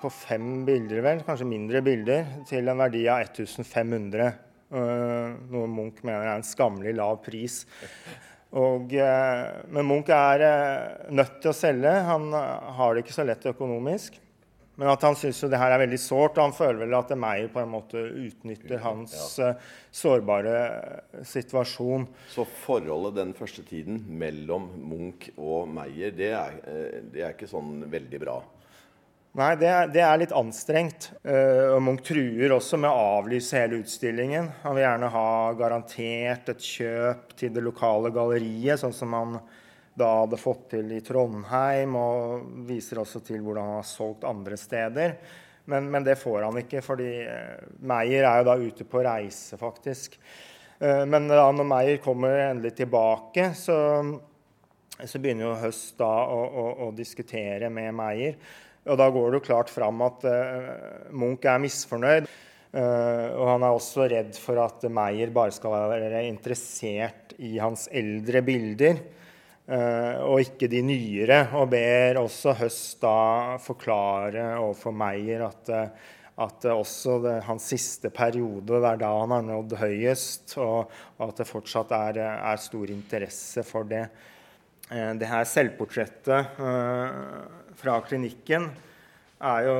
på 0.01 0.09
fem 0.11 0.65
bilder, 0.65 1.03
vel, 1.05 1.21
kanskje 1.27 1.47
mindre 1.47 1.83
bilder, 1.85 2.25
til 2.49 2.65
en 2.67 2.81
verdi 2.81 3.05
av 3.05 3.21
1500. 3.29 4.33
Noe 4.73 5.69
Munch 5.69 6.01
mener 6.01 6.25
er 6.25 6.39
en 6.39 6.49
skammelig 6.49 6.95
lav 6.97 7.21
pris. 7.23 7.61
Og, 8.55 8.93
eh, 8.95 9.47
men 9.67 9.87
Munch 9.87 10.11
er 10.15 10.43
eh, 10.45 11.09
nødt 11.15 11.41
til 11.43 11.51
å 11.51 11.55
selge. 11.55 11.91
Han 12.07 12.29
eh, 12.35 12.69
har 12.77 12.93
det 12.95 13.03
ikke 13.03 13.17
så 13.17 13.25
lett 13.27 13.49
økonomisk. 13.51 14.21
Men 14.75 14.91
at 14.91 15.05
han 15.07 15.15
syns 15.15 15.39
det 15.47 15.59
her 15.59 15.71
er 15.71 15.79
veldig 15.85 15.99
sårt, 16.03 16.35
og 16.35 16.49
han 16.49 16.55
føler 16.55 16.81
vel 16.81 16.95
at 16.97 17.13
Meyer 17.15 17.47
på 17.51 17.61
en 17.61 17.69
måte 17.71 17.95
utnytter 17.95 18.81
hans 18.83 19.13
ja. 19.39 19.53
sårbare 19.87 20.55
situasjon. 21.23 22.03
Så 22.33 22.43
forholdet 22.65 23.15
den 23.21 23.31
første 23.37 23.63
tiden 23.63 24.01
mellom 24.19 24.67
Munch 24.83 25.29
og 25.37 25.71
Meyer, 25.71 26.11
det 26.11 26.33
er, 26.35 26.59
det 27.07 27.23
er 27.23 27.31
ikke 27.37 27.47
sånn 27.47 27.85
veldig 27.87 28.19
bra? 28.25 28.35
Nei, 29.35 29.49
det 29.59 29.67
er, 29.67 29.89
det 29.91 29.99
er, 29.99 30.15
litt 30.21 30.31
anstrengt. 30.31 31.09
Uh, 31.27 31.75
Munch 31.83 32.05
truer 32.07 32.53
også 32.55 32.77
med 32.79 32.87
å 32.87 33.17
avlyse 33.19 33.59
hele 33.59 33.81
utstillingen. 33.81 34.47
Han 34.61 34.77
vil 34.77 34.85
gjerne 34.85 35.09
ha 35.11 35.31
garantert 35.59 36.51
et 36.53 36.63
kjøp 36.63 37.33
til 37.35 37.51
det 37.51 37.63
lokale 37.65 38.13
galleriet, 38.15 38.79
sånn 38.79 38.95
som 38.95 39.15
han 39.17 39.35
da 39.95 40.11
hadde 40.21 40.39
fått 40.39 40.69
til 40.77 40.93
i 40.95 41.01
Trondheim, 41.03 41.97
og 41.99 42.47
viser 42.67 43.01
også 43.03 43.19
til 43.27 43.43
hvordan 43.43 43.67
han 43.73 43.81
har 43.81 43.89
solgt 43.89 44.23
andre 44.27 44.59
steder. 44.59 45.17
Men, 45.67 45.91
men, 45.91 46.07
det 46.07 46.15
får 46.21 46.45
han 46.45 46.59
ikke, 46.61 46.83
fordi 46.85 47.11
Meyer 47.83 48.27
er 48.27 48.39
jo 48.39 48.47
da 48.47 48.55
ute 48.59 48.87
på 48.87 49.03
reise, 49.03 49.59
faktisk. 49.59 50.19
Men 50.79 51.31
da 51.31 51.47
når 51.55 51.67
Meyer 51.67 52.03
kommer 52.03 52.35
endelig 52.51 52.75
tilbake, 52.77 53.47
så, 53.57 53.77
så 54.99 55.23
begynner 55.23 55.47
jo 55.47 55.55
Høst 55.63 55.95
da 55.97 56.11
å, 56.27 56.43
å, 56.43 56.67
å, 56.85 56.91
diskutere 56.95 57.71
med 57.73 57.95
Meyer. 57.95 58.37
Og 58.85 58.99
da 59.01 59.09
går 59.09 59.31
det 59.31 59.39
jo 59.39 59.47
klart 59.47 59.71
fram 59.73 60.01
at 60.05 60.25
Munch 61.09 61.47
er 61.49 61.61
misfornøyd. 61.63 62.27
Uh, 62.75 63.31
og 63.39 63.45
han 63.53 63.63
er 63.63 63.71
også 63.71 64.03
redd 64.11 64.33
for 64.35 64.59
at 64.59 64.81
Meyer 64.91 65.29
bare 65.31 65.53
skal 65.55 65.71
være 65.93 66.25
interessert 66.27 67.31
i 67.39 67.53
hans 67.55 67.85
eldre 67.87 68.41
bilder, 68.43 68.99
uh, 69.69 70.25
og 70.27 70.41
ikke 70.43 70.67
de 70.71 70.81
nyere. 70.83 71.39
Og 71.55 71.69
ber 71.71 72.19
også 72.19 72.57
Høst 72.59 72.99
da 73.05 73.55
forklare 73.63 74.49
overfor 74.57 74.91
Meyer 74.91 75.45
at, 75.47 75.71
at 76.35 76.67
også 76.73 77.21
det, 77.23 77.37
hans 77.47 77.69
siste 77.71 78.11
periode, 78.11 78.67
det 78.73 78.91
er 78.91 78.99
da 79.05 79.13
han 79.21 79.37
har 79.37 79.47
nådd 79.47 79.77
høyest, 79.79 80.57
og, 80.59 80.91
og 81.15 81.29
at 81.29 81.39
det 81.39 81.47
fortsatt 81.47 81.95
er, 81.95 82.19
er, 82.35 82.59
stor 82.59 82.91
interesse 82.91 83.63
for 83.63 83.87
det. 83.87 84.03
Uh, 84.91 85.13
det 85.17 85.29
her 85.29 85.47
selvportrettet 85.49 86.59
fra 87.75 87.95
klinikken 88.05 88.69
er 89.43 89.65
jo 89.67 89.79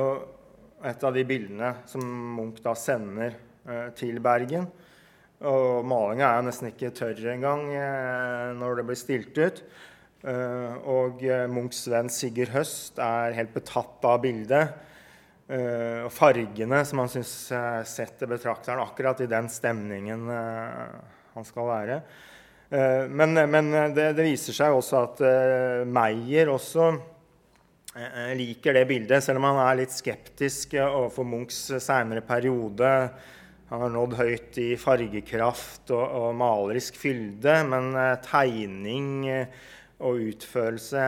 et 0.84 1.04
av 1.04 1.14
de 1.14 1.24
bildene 1.26 1.72
som 1.88 2.02
Munch 2.36 2.60
da 2.64 2.74
sender 2.78 3.36
eh, 3.66 3.88
til 3.96 4.20
Bergen. 4.22 4.68
Og 5.46 5.84
malinga 5.88 6.28
er 6.28 6.40
jo 6.40 6.46
nesten 6.48 6.70
ikke 6.70 6.94
tørr 6.96 7.32
engang 7.34 7.68
eh, 7.74 8.52
når 8.56 8.80
det 8.80 8.86
blir 8.88 9.00
stilt 9.00 9.40
ut. 9.40 9.62
Eh, 10.26 10.76
og 10.88 11.24
eh, 11.26 11.46
Munchs 11.52 11.84
venn 11.92 12.10
Sigurd 12.12 12.54
Høst 12.54 13.00
er 13.02 13.36
helt 13.36 13.54
betatt 13.56 14.06
av 14.08 14.22
bildet. 14.24 14.76
Eh, 15.46 16.04
og 16.06 16.12
fargene 16.14 16.82
som 16.88 17.02
han 17.02 17.12
syns 17.12 17.34
eh, 17.54 17.82
setter 17.88 18.30
betrakteren 18.30 18.82
akkurat 18.82 19.20
i 19.22 19.30
den 19.30 19.50
stemningen 19.52 20.26
han 20.30 21.46
skal 21.46 21.68
være. 21.68 22.00
Men, 22.66 23.38
men 23.50 23.68
det, 23.94 24.08
det, 24.18 24.24
viser 24.26 24.56
seg 24.56 24.74
også 24.74 24.96
at 24.98 25.20
Meyer 25.86 26.48
også 26.50 26.88
liker 28.34 28.74
det 28.74 28.82
bildet, 28.90 29.22
selv 29.22 29.38
om 29.38 29.46
han 29.52 29.60
er 29.62 29.78
litt 29.84 29.94
skeptisk 29.94 30.74
overfor 30.82 31.28
Munchs 31.30 31.60
seinere 31.78 32.24
periode. 32.26 32.90
Han 33.68 33.82
har 33.82 33.90
nådd 33.90 34.12
høyt 34.20 34.58
i 34.62 34.68
fargekraft 34.78 35.90
og, 35.90 36.04
og 36.04 36.28
malerisk 36.38 36.98
fylde, 37.00 37.56
men 37.66 37.96
eh, 37.98 38.12
tegning 38.22 39.08
eh, 39.26 39.64
og 40.06 40.20
utførelse 40.28 41.02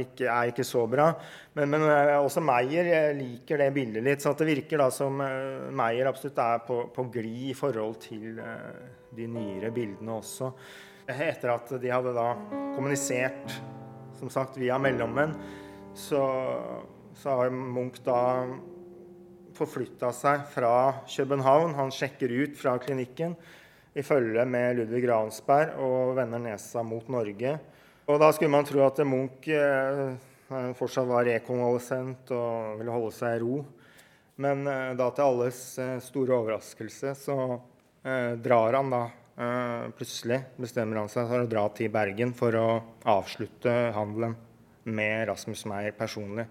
ikke, 0.00 0.26
er 0.26 0.50
ikke 0.50 0.66
så 0.66 0.82
bra. 0.90 1.12
Men, 1.54 1.70
men, 1.70 1.84
eh, 1.86 2.16
også 2.18 2.42
Meyer 2.42 3.14
liker 3.14 3.62
det 3.62 3.70
bildet 3.76 4.02
litt. 4.08 4.24
Så 4.24 4.34
det 4.34 4.48
virker 4.48 4.82
da 4.82 4.88
som 4.90 5.22
Meyer 5.22 6.10
absolutt 6.10 6.42
er 6.42 6.66
på, 6.66 6.80
på 6.90 7.06
glid 7.14 7.52
i 7.52 7.56
forhold 7.58 8.00
til 8.08 8.42
de 9.16 9.28
nyere 9.30 9.72
bildene 9.74 10.18
også. 10.20 10.52
Etter 11.06 11.52
at 11.54 11.70
de 11.80 11.90
hadde 11.92 12.14
da 12.16 12.30
kommunisert 12.74 13.54
som 14.18 14.30
sagt 14.32 14.56
via 14.58 14.78
mellommenn, 14.80 15.34
så, 15.96 16.22
så 17.16 17.36
har 17.40 17.52
Munch 17.52 18.00
da 18.04 18.20
forflytta 19.56 20.10
seg 20.12 20.44
fra 20.52 20.72
København. 21.08 21.76
Han 21.78 21.92
sjekker 21.94 22.32
ut 22.32 22.56
fra 22.58 22.76
klinikken 22.82 23.36
i 23.96 24.04
følge 24.04 24.44
med 24.48 24.76
Ludvig 24.76 25.06
Ransberg 25.08 25.78
og 25.80 26.16
vender 26.18 26.42
nesa 26.42 26.84
mot 26.84 27.08
Norge. 27.12 27.56
Og 28.06 28.20
da 28.22 28.30
skulle 28.32 28.52
man 28.52 28.66
tro 28.68 28.82
at 28.84 29.00
Munch 29.08 29.48
eh, 29.50 30.12
fortsatt 30.76 31.08
var 31.08 31.26
rekonvalesent 31.26 32.30
og 32.36 32.76
ville 32.80 32.92
holde 32.92 33.14
seg 33.16 33.38
i 33.38 33.40
ro. 33.42 33.62
Men 34.42 34.66
eh, 34.68 34.92
da 34.98 35.08
til 35.10 35.26
alles 35.26 35.62
eh, 35.82 35.96
store 36.04 36.36
overraskelse 36.36 37.16
så 37.18 37.38
drar 38.38 38.72
han 38.72 38.90
da 38.92 39.02
eh, 39.36 39.86
plutselig 39.98 40.40
bestemmer 40.56 41.00
han 41.00 41.10
seg 41.10 41.26
for 41.26 41.42
å 41.42 41.50
dra 41.50 41.64
til 41.74 41.90
Bergen 41.90 42.34
for 42.36 42.54
å 42.54 42.66
avslutte 43.10 43.72
handelen 43.96 44.36
med 44.86 45.26
Rasmus 45.26 45.64
Meyer 45.66 45.96
personlig. 45.98 46.46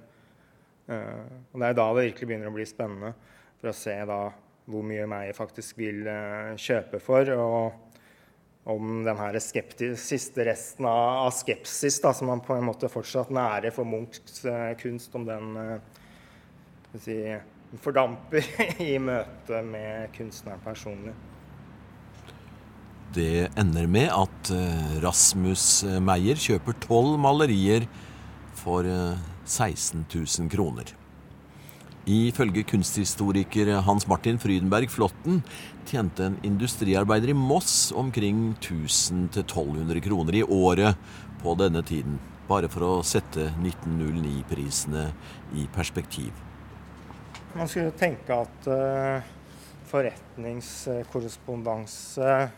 Uh, 0.86 1.24
og 1.50 1.62
Det 1.62 1.70
er 1.70 1.78
da 1.80 1.86
det 1.96 2.04
virkelig 2.12 2.28
begynner 2.30 2.52
å 2.52 2.54
bli 2.54 2.66
spennende 2.68 3.14
for 3.58 3.72
å 3.72 3.78
se 3.78 3.96
da 4.06 4.20
hvor 4.70 4.84
mye 4.86 5.08
Meyer 5.10 5.38
faktisk 5.38 5.80
vil 5.80 6.04
kjøpe 6.62 7.00
for. 7.02 7.32
og 7.32 7.82
om 8.66 9.04
den 9.06 9.18
her 9.18 9.38
siste 9.40 10.46
resten 10.48 10.88
av, 10.90 11.30
skepsis 11.38 12.00
da, 12.02 12.12
som 12.18 12.32
man 12.34 12.42
på 12.42 12.56
en 12.58 12.66
måte 12.66 12.90
fortsatt 12.90 13.30
nærer 13.30 13.74
for 13.74 13.86
Munchs 13.86 14.42
kunst, 14.82 15.14
om 15.14 15.28
den 15.30 15.52
si, 16.98 17.20
fordamper 17.86 18.50
i 18.90 18.98
møte 18.98 19.62
med 19.70 20.10
kunstneren 20.18 20.66
personlig. 20.66 21.14
Det 23.14 23.52
ender 23.60 23.86
med 23.88 24.10
at 24.10 24.52
Rasmus 25.04 25.86
Meyer 26.04 26.40
kjøper 26.42 26.76
tolv 26.84 27.20
malerier 27.22 27.86
for 28.66 28.84
16 29.46 30.02
eh, 30.02 30.06
000 30.40 30.50
kroner. 30.50 30.96
Ifølge 32.06 32.62
kunsthistoriker 32.70 33.82
Hans 33.82 34.06
Martin 34.08 34.38
Frydenberg 34.38 34.92
Flåtten 34.94 35.40
tjente 35.90 36.24
en 36.28 36.36
industriarbeider 36.46 37.30
i 37.34 37.38
Moss 37.38 37.92
omkring 37.98 38.54
1000-1200 38.62 40.00
kroner 40.06 40.36
i 40.38 40.44
året 40.44 40.96
på 41.42 41.56
denne 41.58 41.82
tiden. 41.86 42.20
Bare 42.46 42.70
for 42.70 42.84
å 42.86 43.04
sette 43.06 43.50
1909-prisene 43.58 45.14
i 45.58 45.68
perspektiv. 45.74 46.30
Man 47.56 47.68
skulle 47.72 47.92
tenke 47.98 48.34
at 48.38 48.68
forretningskorrespondanse, 49.90 52.50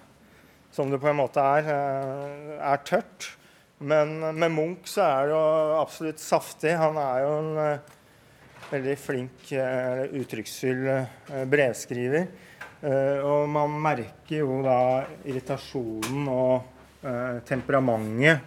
som 0.72 0.92
det 0.92 1.00
på 1.02 1.10
en 1.10 1.20
måte 1.20 1.42
er, 1.42 1.68
uh, 1.68 2.58
er 2.62 2.82
tørt. 2.88 3.32
Men 3.78 4.18
med 4.34 4.52
Munch 4.54 4.90
så 4.90 5.06
er 5.06 5.28
det 5.28 5.36
jo 5.36 5.44
absolutt 5.78 6.22
saftig. 6.22 6.74
Han 6.80 6.98
er 7.02 7.24
jo 7.24 7.32
en 7.38 7.52
uh, 7.62 7.78
veldig 8.72 8.98
flink, 9.00 9.52
uh, 9.54 10.06
uttrykksfull 10.18 10.84
brevskriver. 11.52 12.28
og 12.78 13.50
man 13.50 13.72
merker 13.82 14.44
jo 14.44 14.60
da 14.62 15.02
irritasjonen 15.26 16.28
og 16.30 16.62
temperamentet 17.50 18.38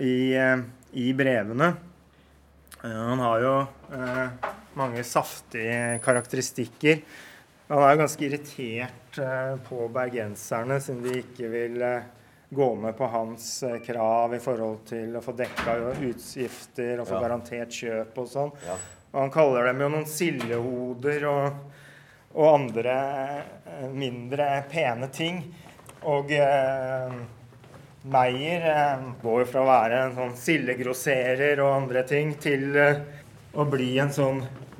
i, 0.00 0.32
i, 0.96 1.12
brevene. 1.12 1.68
han 2.80 3.20
har 3.20 3.44
jo 3.44 3.52
mange 4.80 5.04
saftige 5.04 6.00
karakteristikker. 6.00 7.04
Han 7.72 7.82
er 7.86 7.94
jo 7.94 8.02
ganske 8.02 8.26
irritert 8.26 9.20
på 9.64 9.86
bergenserne 9.92 10.76
siden 10.84 11.06
de 11.06 11.22
ikke 11.22 11.48
vil 11.48 11.78
gå 12.54 12.74
med 12.74 12.96
på 12.96 13.06
hans 13.06 13.62
eh, 13.62 13.78
krav 13.80 14.34
i 14.34 14.40
forhold 14.40 14.82
til 14.88 15.16
å 15.16 15.22
få 15.24 15.32
dekka 15.32 15.76
utgifter 16.04 17.00
og 17.00 17.08
få 17.08 17.16
ja. 17.16 17.20
garantert 17.24 17.72
kjøp 17.72 18.18
og 18.20 18.26
sånn. 18.28 18.50
Ja. 18.66 18.76
Og 19.12 19.20
han 19.22 19.32
kaller 19.32 19.70
dem 19.70 19.80
jo 19.80 19.88
noen 19.94 20.08
sildehoder 20.08 21.24
og, 21.30 21.78
og 22.34 22.50
andre 22.50 22.96
eh, 23.64 23.86
mindre 23.88 24.50
pene 24.68 25.08
ting. 25.12 25.40
Og 26.12 26.34
eh, 26.36 27.16
Meyer 28.12 28.68
eh, 28.74 29.08
går 29.22 29.44
jo 29.44 29.48
fra 29.48 29.64
å 29.64 29.70
være 29.70 30.02
en 30.02 30.16
sånn 30.18 30.36
sildegrosserer 30.44 31.64
og 31.64 31.76
andre 31.78 32.04
ting 32.08 32.36
til 32.42 32.68
eh, 32.76 33.00
å 33.56 33.64
bli 33.68 33.94
en 34.02 34.12
sånn 34.12 34.44
eh, 34.44 34.71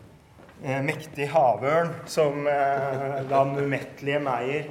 mektig 0.62 1.26
havørn 1.32 1.90
som 2.06 2.44
den 2.46 3.56
umettelige 3.58 4.22
Meyer. 4.22 4.70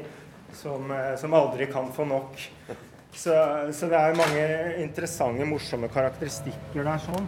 Som, 0.55 0.91
som 1.15 1.33
aldri 1.35 1.69
kan 1.71 1.87
få 1.95 2.03
nok. 2.07 2.39
Så, 3.11 3.31
så, 3.71 3.87
det 3.91 3.99
er 3.99 4.17
mange 4.19 4.43
interessante, 4.83 5.47
morsomme 5.47 5.87
karakteristikker 5.91 6.83
der. 6.83 6.99
sånn. 7.03 7.27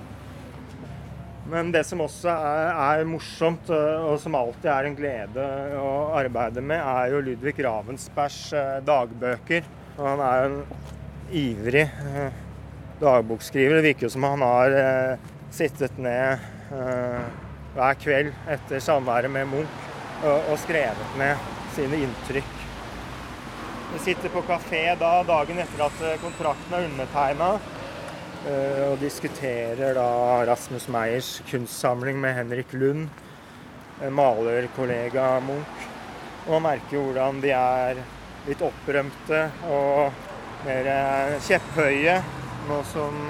Men 1.50 1.74
det 1.74 1.84
som 1.84 2.02
også 2.06 2.32
er, 2.32 2.70
er, 2.72 3.04
morsomt, 3.08 3.68
eh, 3.74 4.06
og 4.08 4.16
som 4.24 4.38
alltid 4.40 4.70
er 4.72 4.88
en 4.88 4.96
glede 4.96 5.48
å 5.76 5.92
arbeide 6.16 6.64
med, 6.64 6.80
er 6.80 7.12
jo 7.12 7.22
Ludvig 7.26 7.58
Ravensbergs 7.66 8.40
eh, 8.56 8.78
dagbøker. 8.88 9.68
Og 9.98 10.08
han 10.08 10.24
er 10.24 10.40
jo 10.40 10.54
en 10.54 11.36
ivrig 11.44 11.84
eh, 11.84 12.40
dagbokskriver. 13.04 13.82
Det 13.82 13.88
virker 13.90 14.08
jo 14.08 14.14
som 14.16 14.30
han 14.30 14.46
har 14.48 14.78
sittet 15.54 16.00
ned 16.02 16.40
hver 17.74 18.02
kveld 18.02 18.34
etter 18.58 18.84
samværet 18.84 19.32
med 19.32 19.50
Munch 19.52 19.88
og, 20.24 20.52
og 20.54 20.60
skrevet 20.62 21.18
ned 21.20 21.50
sine 21.74 22.04
inntrykk 22.06 22.64
vi 23.94 24.00
sitter 24.00 24.30
på 24.30 24.42
kafé 24.42 24.96
da, 24.98 25.20
dagen 25.24 25.60
etter 25.62 25.84
at 25.86 26.00
eh, 26.02 26.16
kontrakten 26.18 26.74
er 26.74 26.88
undertegna, 26.88 27.50
eh, 28.50 28.80
og 28.88 28.96
diskuterer 28.98 29.94
da 29.94 30.08
Rasmus 30.50 30.88
Meyers 30.90 31.30
kunstsamling 31.46 32.18
med 32.22 32.34
Henrik 32.40 32.74
Lund, 32.74 33.06
malerkollega 34.10 35.28
Munch. 35.46 35.86
Og 36.50 36.64
merker 36.66 36.98
hvordan 36.98 37.38
de 37.44 37.54
er 37.54 38.02
litt 38.48 38.64
opprømte 38.66 39.46
og 39.70 40.66
mer 40.66 40.90
eh, 40.96 41.38
kjepphøye 41.46 42.18
nå 42.66 42.82
som 42.90 43.28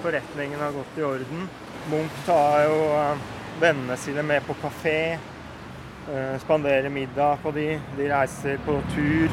forretningen 0.00 0.62
har 0.62 0.72
gått 0.72 0.96
i 0.96 1.04
orden. 1.12 1.48
Munch 1.92 2.24
tar 2.24 2.64
jo 2.64 2.78
vennene 3.60 3.96
sine 3.96 4.22
med 4.22 4.46
på 4.46 4.54
kafé. 4.62 5.18
Spandere 6.08 6.38
spanderer 6.40 6.88
middag 6.88 7.38
på 7.42 7.50
de. 7.50 7.80
De 7.96 8.08
reiser 8.08 8.60
på 8.64 8.78
tur. 8.94 9.32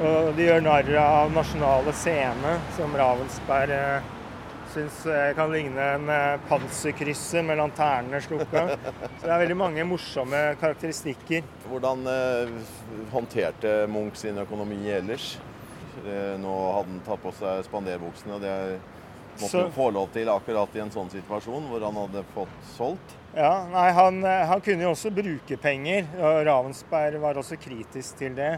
Og 0.00 0.30
de 0.34 0.46
gjør 0.48 0.62
narr 0.64 0.88
av 0.98 1.32
nasjonale 1.34 1.92
scene, 1.94 2.54
som 2.74 2.94
Ravensberg 2.98 3.74
uh, 3.76 4.06
syns 4.72 5.02
uh, 5.06 5.28
kan 5.36 5.52
ligne 5.52 5.84
en 5.98 6.08
panserkrysser 6.48 7.44
med 7.46 7.60
lanternene 7.60 8.22
slukka. 8.24 8.64
Så 9.20 9.26
det 9.26 9.30
er 9.34 9.44
veldig 9.44 9.58
mange 9.60 9.86
morsomme 9.86 10.40
karakteristikker. 10.62 11.44
Hvordan 11.68 12.08
håndterte 13.12 13.76
Munch 13.92 14.18
sin 14.24 14.40
økonomi 14.42 14.80
ellers? 14.96 15.36
Nå 16.04 16.56
hadde 16.74 16.88
han 16.90 17.04
tatt 17.06 17.22
på 17.22 17.30
seg 17.36 17.62
spanderbuksene. 17.68 18.34
og 18.34 18.42
det 18.42 18.56
måtte 19.40 19.66
få 19.74 19.90
lov 19.94 20.08
til 20.14 20.30
akkurat 20.30 20.76
i 20.78 20.82
en 20.84 20.94
sånn 20.94 21.10
situasjon 21.12 21.68
hvor 21.70 21.84
han 21.86 22.00
hadde 22.04 22.24
fått 22.34 22.72
solgt. 22.76 23.18
Ja, 23.34 23.64
nei, 23.66 23.88
han, 23.96 24.22
han 24.22 24.62
kunne 24.62 24.86
jo 24.86 24.92
også 24.94 25.10
bruke 25.10 25.58
penger. 25.58 26.06
og 26.20 26.44
Ravensberg 26.46 27.18
var 27.22 27.40
også 27.40 27.58
kritisk 27.58 28.20
til 28.20 28.36
det. 28.38 28.52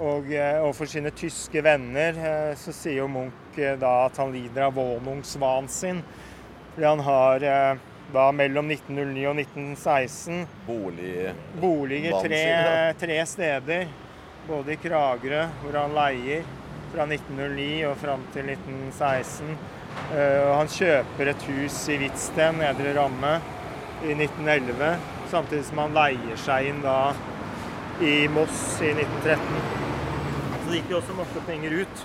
Og 0.00 0.32
eh, 0.32 0.56
overfor 0.62 0.88
sine 0.88 1.10
tyske 1.12 1.60
venner 1.64 2.16
eh, 2.16 2.52
så 2.56 2.72
sier 2.72 3.02
jo 3.02 3.08
Munch 3.10 3.58
eh, 3.60 3.76
da 3.80 4.06
at 4.06 4.16
han 4.20 4.32
lider 4.32 4.68
av 4.68 4.78
Wohnungswahnsinn. 4.78 6.00
Fordi 6.72 6.86
han 6.86 7.02
har 7.04 7.44
da 8.14 8.28
mellom 8.32 8.70
1909 8.70 9.26
og 9.28 9.40
1916 9.42 10.44
Bolig, 10.66 11.32
boliger 11.60 12.16
tre, 12.22 12.44
tre, 13.00 13.18
steder. 13.26 13.90
Både 14.46 14.74
i 14.74 14.78
Kragerø, 14.80 15.42
hvor 15.60 15.76
han 15.82 15.94
leier 15.94 16.46
fra 16.94 17.04
1909 17.06 17.68
og 17.90 17.98
fram 18.00 18.24
til 18.34 18.48
1916. 18.54 19.52
Og 20.10 20.52
han 20.56 20.70
kjøper 20.70 21.30
et 21.30 21.42
hus 21.46 21.76
i 21.92 21.96
Hvitsten, 22.00 22.58
Nedre 22.58 22.94
Ramme, 22.96 23.36
i 24.02 24.14
1911. 24.16 24.96
Samtidig 25.30 25.66
som 25.68 25.84
han 25.84 25.94
leier 25.94 26.40
seg 26.40 26.70
inn 26.70 26.80
da 26.82 27.12
i 28.00 28.14
Moss 28.32 28.80
i 28.80 28.94
1913 28.94 29.42
Så 30.64 30.70
det 30.70 30.78
gikk 30.78 30.94
jo 30.94 30.98
også 31.02 31.16
masse 31.18 31.42
penger 31.44 31.74
ut. 31.82 32.02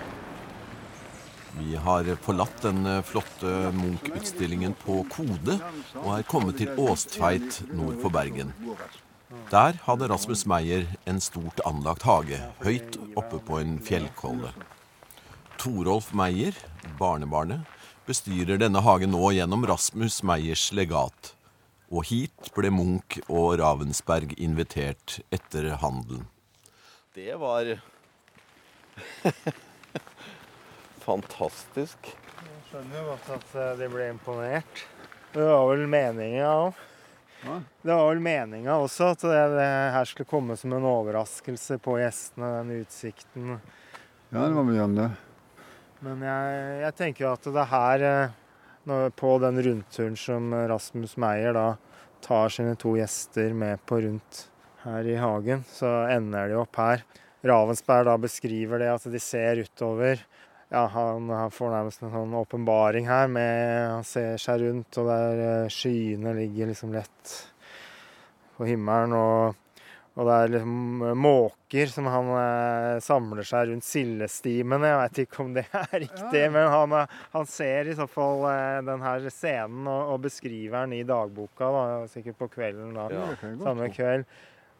Vi 1.55 1.77
har 1.79 2.09
forlatt 2.25 2.57
den 2.65 2.81
eh, 2.89 3.01
flotte 3.07 3.51
Munch-utstillingen 3.77 4.75
på 4.81 4.99
Kode 5.13 5.55
og 6.01 6.09
er 6.17 6.27
kommet 6.27 6.59
til 6.59 6.73
Åstveit 6.75 7.61
nord 7.71 7.95
for 8.01 8.11
Bergen. 8.11 8.51
Der 9.51 9.79
hadde 9.85 10.09
Rasmus 10.11 10.43
Meyer 10.51 10.83
en 11.07 11.21
stort 11.23 11.61
anlagt 11.67 12.03
hage, 12.03 12.41
høyt 12.59 12.99
oppe 13.15 13.39
på 13.39 13.61
en 13.61 13.77
fjellkolle. 13.79 14.51
Torolf 15.61 16.11
Meyer, 16.17 16.57
barnebarnet, 16.99 17.63
bestyrer 18.07 18.59
denne 18.61 18.81
hagen 18.85 19.11
nå 19.15 19.31
gjennom 19.35 19.65
Rasmus 19.67 20.21
Meyers 20.25 20.69
legat. 20.75 21.33
Og 21.93 22.07
hit 22.09 22.51
ble 22.55 22.71
Munch 22.73 23.19
og 23.25 23.59
Ravensberg 23.61 24.33
invitert 24.41 25.19
etter 25.33 25.69
handelen. 25.81 26.25
Det 27.15 27.35
var 27.39 27.75
Fantastisk. 31.05 32.09
Jeg 32.09 32.63
skjønner 32.69 32.97
jo 32.97 33.05
godt 33.11 33.31
at 33.37 33.55
eh, 33.61 33.71
de 33.79 33.89
ble 33.93 34.09
imponert. 34.13 34.85
Det 35.35 35.45
var 35.45 35.65
vel 35.69 35.85
meninga 35.91 36.49
òg. 36.49 36.83
Det 37.45 37.93
var 37.93 38.07
vel 38.09 38.21
meninga 38.25 38.77
også 38.81 39.11
at 39.13 39.21
det, 39.21 39.41
det, 39.53 39.67
her 39.93 40.09
skulle 40.09 40.29
komme 40.29 40.55
som 40.57 40.73
en 40.73 40.87
overraskelse 40.89 41.77
på 41.83 41.99
gjestene, 42.01 42.49
den 42.57 42.81
utsikten. 42.81 43.59
Ja, 44.31 44.47
det 44.47 44.55
var 44.55 44.65
vel 44.65 44.79
gjerne 44.79 45.03
det. 45.03 45.24
Men 46.05 46.21
jeg, 46.21 46.63
jeg 46.83 46.97
tenker 46.99 47.25
jo 47.25 47.33
at 47.33 47.47
det 47.55 47.67
her, 47.71 48.07
eh, 48.09 49.07
på 49.17 49.35
den 49.41 49.61
rundturen 49.65 50.17
som 50.19 50.53
Rasmus 50.69 51.15
Meyer 51.21 51.55
da 51.57 51.67
tar 52.25 52.53
sine 52.53 52.75
to 52.77 52.93
gjester 52.99 53.53
med 53.57 53.81
på 53.89 54.03
rundt 54.05 54.45
her 54.85 55.07
i 55.09 55.17
hagen, 55.17 55.65
så 55.69 56.05
ender 56.13 56.51
de 56.51 56.59
opp 56.61 56.77
her. 56.77 57.01
Ravensberg 57.45 58.07
da 58.07 58.15
beskriver 58.21 58.81
det, 58.81 58.89
at 58.93 59.09
de 59.11 59.21
ser 59.21 59.61
utover. 59.65 60.21
Ja, 60.73 60.85
han, 60.89 61.29
han 61.29 61.53
får 61.53 61.73
nærmest 61.73 62.01
en 62.01 62.13
sånn 62.13 62.33
åpenbaring 62.37 63.09
her. 63.09 63.27
med 63.29 63.89
Han 63.91 64.05
ser 64.07 64.39
seg 64.41 64.63
rundt, 64.65 64.97
og 65.01 65.09
der 65.11 65.43
eh, 65.49 65.73
skyene 65.73 66.33
ligger 66.37 66.71
liksom 66.71 66.93
lett 66.95 67.35
på 68.57 68.69
himmelen. 68.69 69.13
Og, 69.13 69.64
og 70.15 70.29
det 70.29 70.35
er 70.35 70.51
liksom 70.53 71.03
eh, 71.03 71.17
måker 71.19 71.91
som 71.91 72.07
han 72.07 72.31
eh, 72.39 73.01
samler 73.03 73.47
seg 73.47 73.67
rundt 73.67 73.83
sildestimene. 73.83 74.87
Jeg 74.87 74.99
veit 75.01 75.21
ikke 75.25 75.41
om 75.43 75.53
det 75.57 75.65
er 75.81 75.93
riktig, 76.05 76.41
ja. 76.45 76.51
men 76.55 76.71
han, 76.71 76.97
han, 77.35 77.47
ser 77.51 77.91
i 77.91 77.97
så 77.99 78.07
fall 78.07 78.45
eh, 78.47 78.79
den 78.87 79.03
her 79.03 79.27
scenen 79.27 79.89
og, 79.91 80.13
og, 80.13 80.23
beskriver 80.23 80.85
den 80.85 81.01
i 81.01 81.05
dagboka. 81.07 81.71
Da, 81.75 81.85
sikkert 82.11 82.39
på 82.39 82.49
kvelden 82.55 82.95
da, 82.95 83.09
ja, 83.11 83.27
samme 83.59 83.91
kveld. 83.91 84.23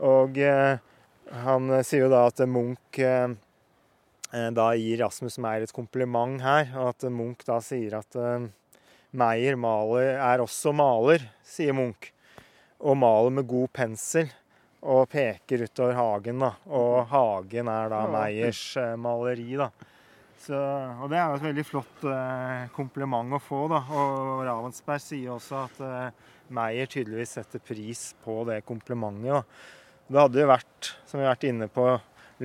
Og 0.08 0.39
eh, 0.39 0.80
han 1.43 1.69
eh, 1.74 1.84
sier 1.86 2.06
jo 2.06 2.13
da 2.13 2.26
at 2.30 2.41
Munch 2.50 3.00
eh, 3.02 3.36
eh, 4.32 4.50
da 4.56 4.69
gir 4.78 5.02
Rasmus 5.02 5.39
Meyer 5.41 5.65
et 5.65 5.76
kompliment 5.76 6.39
her, 6.43 6.71
og 6.78 6.93
at 6.93 7.08
Munch 7.12 7.45
da 7.48 7.60
sier 7.63 8.00
at 8.00 8.19
Meyer 9.15 9.56
maler, 9.60 10.15
er 10.19 10.43
også 10.43 10.74
maler, 10.76 11.24
sier 11.43 11.76
Munch. 11.76 12.12
Og 12.86 12.98
maler 13.00 13.32
med 13.32 13.48
god 13.50 13.71
pensel 13.74 14.28
og 14.86 15.10
peker 15.10 15.65
utover 15.65 15.98
hagen. 15.98 16.45
da. 16.45 16.54
Og 16.69 17.06
hagen 17.10 17.69
er 17.74 17.91
da 17.91 18.06
Meyers 18.13 18.63
maleri. 19.02 19.56
da. 19.60 19.71
Så, 20.45 20.58
og 21.02 21.10
det 21.10 21.17
er 21.17 21.32
jo 21.32 21.38
et 21.39 21.45
veldig 21.48 21.65
flott 21.65 22.04
eh, 22.12 22.65
kompliment 22.76 23.34
å 23.34 23.41
få. 23.41 23.65
da. 23.71 23.82
Og 23.89 24.43
Ravensberg 24.45 25.02
sier 25.02 25.34
også 25.34 25.63
at 25.63 25.82
eh, 25.82 26.32
Meyer 26.54 26.89
tydeligvis 26.91 27.38
setter 27.39 27.63
pris 27.65 28.12
på 28.21 28.43
det 28.50 28.60
komplimentet. 28.67 29.32
da. 29.32 29.43
Det 30.06 30.21
hadde 30.21 30.43
jo 30.43 30.50
vært, 30.52 30.91
som 31.10 31.17
vi 31.17 31.26
har 31.26 31.34
vært 31.34 31.48
inne 31.50 31.69
på, 31.74 31.88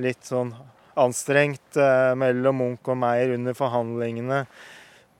litt 0.01 0.25
sånn 0.25 0.55
anstrengt 1.01 1.77
eh, 1.77 2.13
mellom 2.17 2.57
Munch 2.63 2.89
og 2.89 2.97
Meyer 3.03 3.35
under 3.35 3.57
forhandlingene. 3.57 4.45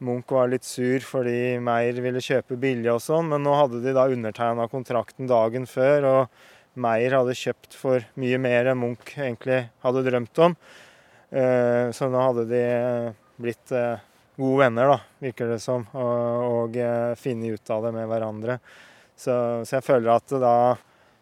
Munch 0.01 0.33
var 0.33 0.49
litt 0.49 0.65
sur 0.65 1.05
fordi 1.05 1.59
Meyer 1.61 2.01
ville 2.01 2.23
kjøpe 2.23 2.57
billig 2.57 2.89
og 2.95 3.03
sånn, 3.05 3.29
men 3.29 3.45
nå 3.45 3.53
hadde 3.59 3.83
de 3.83 3.93
da 3.93 4.07
undertegna 4.09 4.65
kontrakten 4.71 5.29
dagen 5.29 5.69
før, 5.69 6.07
og 6.09 6.49
Meyer 6.79 7.17
hadde 7.17 7.35
kjøpt 7.35 7.75
for 7.75 8.05
mye 8.19 8.37
mer 8.39 8.71
enn 8.71 8.79
Munch 8.79 9.17
egentlig 9.17 9.65
hadde 9.83 10.05
drømt 10.05 10.41
om. 10.45 10.55
Eh, 11.31 11.91
så 11.95 12.07
nå 12.11 12.21
hadde 12.21 12.45
de 12.47 12.63
blitt 13.41 13.73
eh, 13.75 13.99
gode 14.39 14.63
venner, 14.63 14.93
da, 14.93 14.97
virker 15.23 15.51
det 15.51 15.59
som, 15.63 15.83
og, 15.91 16.47
og 16.47 16.79
eh, 16.79 17.11
funnet 17.19 17.59
ut 17.59 17.73
av 17.75 17.87
det 17.87 17.93
med 17.95 18.07
hverandre. 18.11 18.57
Så, 19.15 19.33
så 19.67 19.77
jeg 19.77 19.85
føler 19.85 20.15
at 20.15 20.35
da 20.41 20.55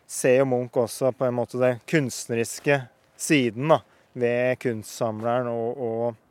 ser 0.09 0.39
jo 0.39 0.49
Munch 0.49 0.77
også 0.81 1.11
på 1.17 1.27
en 1.27 1.37
måte 1.37 1.61
den 1.61 1.81
kunstneriske 1.89 2.81
siden 3.19 3.73
da, 3.73 3.81
ved 4.19 4.57
kunstsamleren 4.61 5.49
og, 5.51 5.81
og 5.81 6.28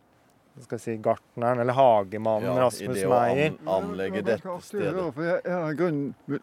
skal 0.67 0.81
si, 0.83 0.97
gartneren, 1.03 1.63
eller 1.63 1.77
hagemannen 1.77 2.51
ja, 2.51 2.59
Rasmus 2.65 3.05
Meyer. 3.11 3.55
An, 3.55 3.73
anlegge 3.77 4.25
dette 4.27 4.59
stedet. 4.65 5.07
For 5.15 5.27
jeg, 5.27 5.41
jeg 5.45 5.65
har 5.65 5.79
grunnen, 5.79 6.41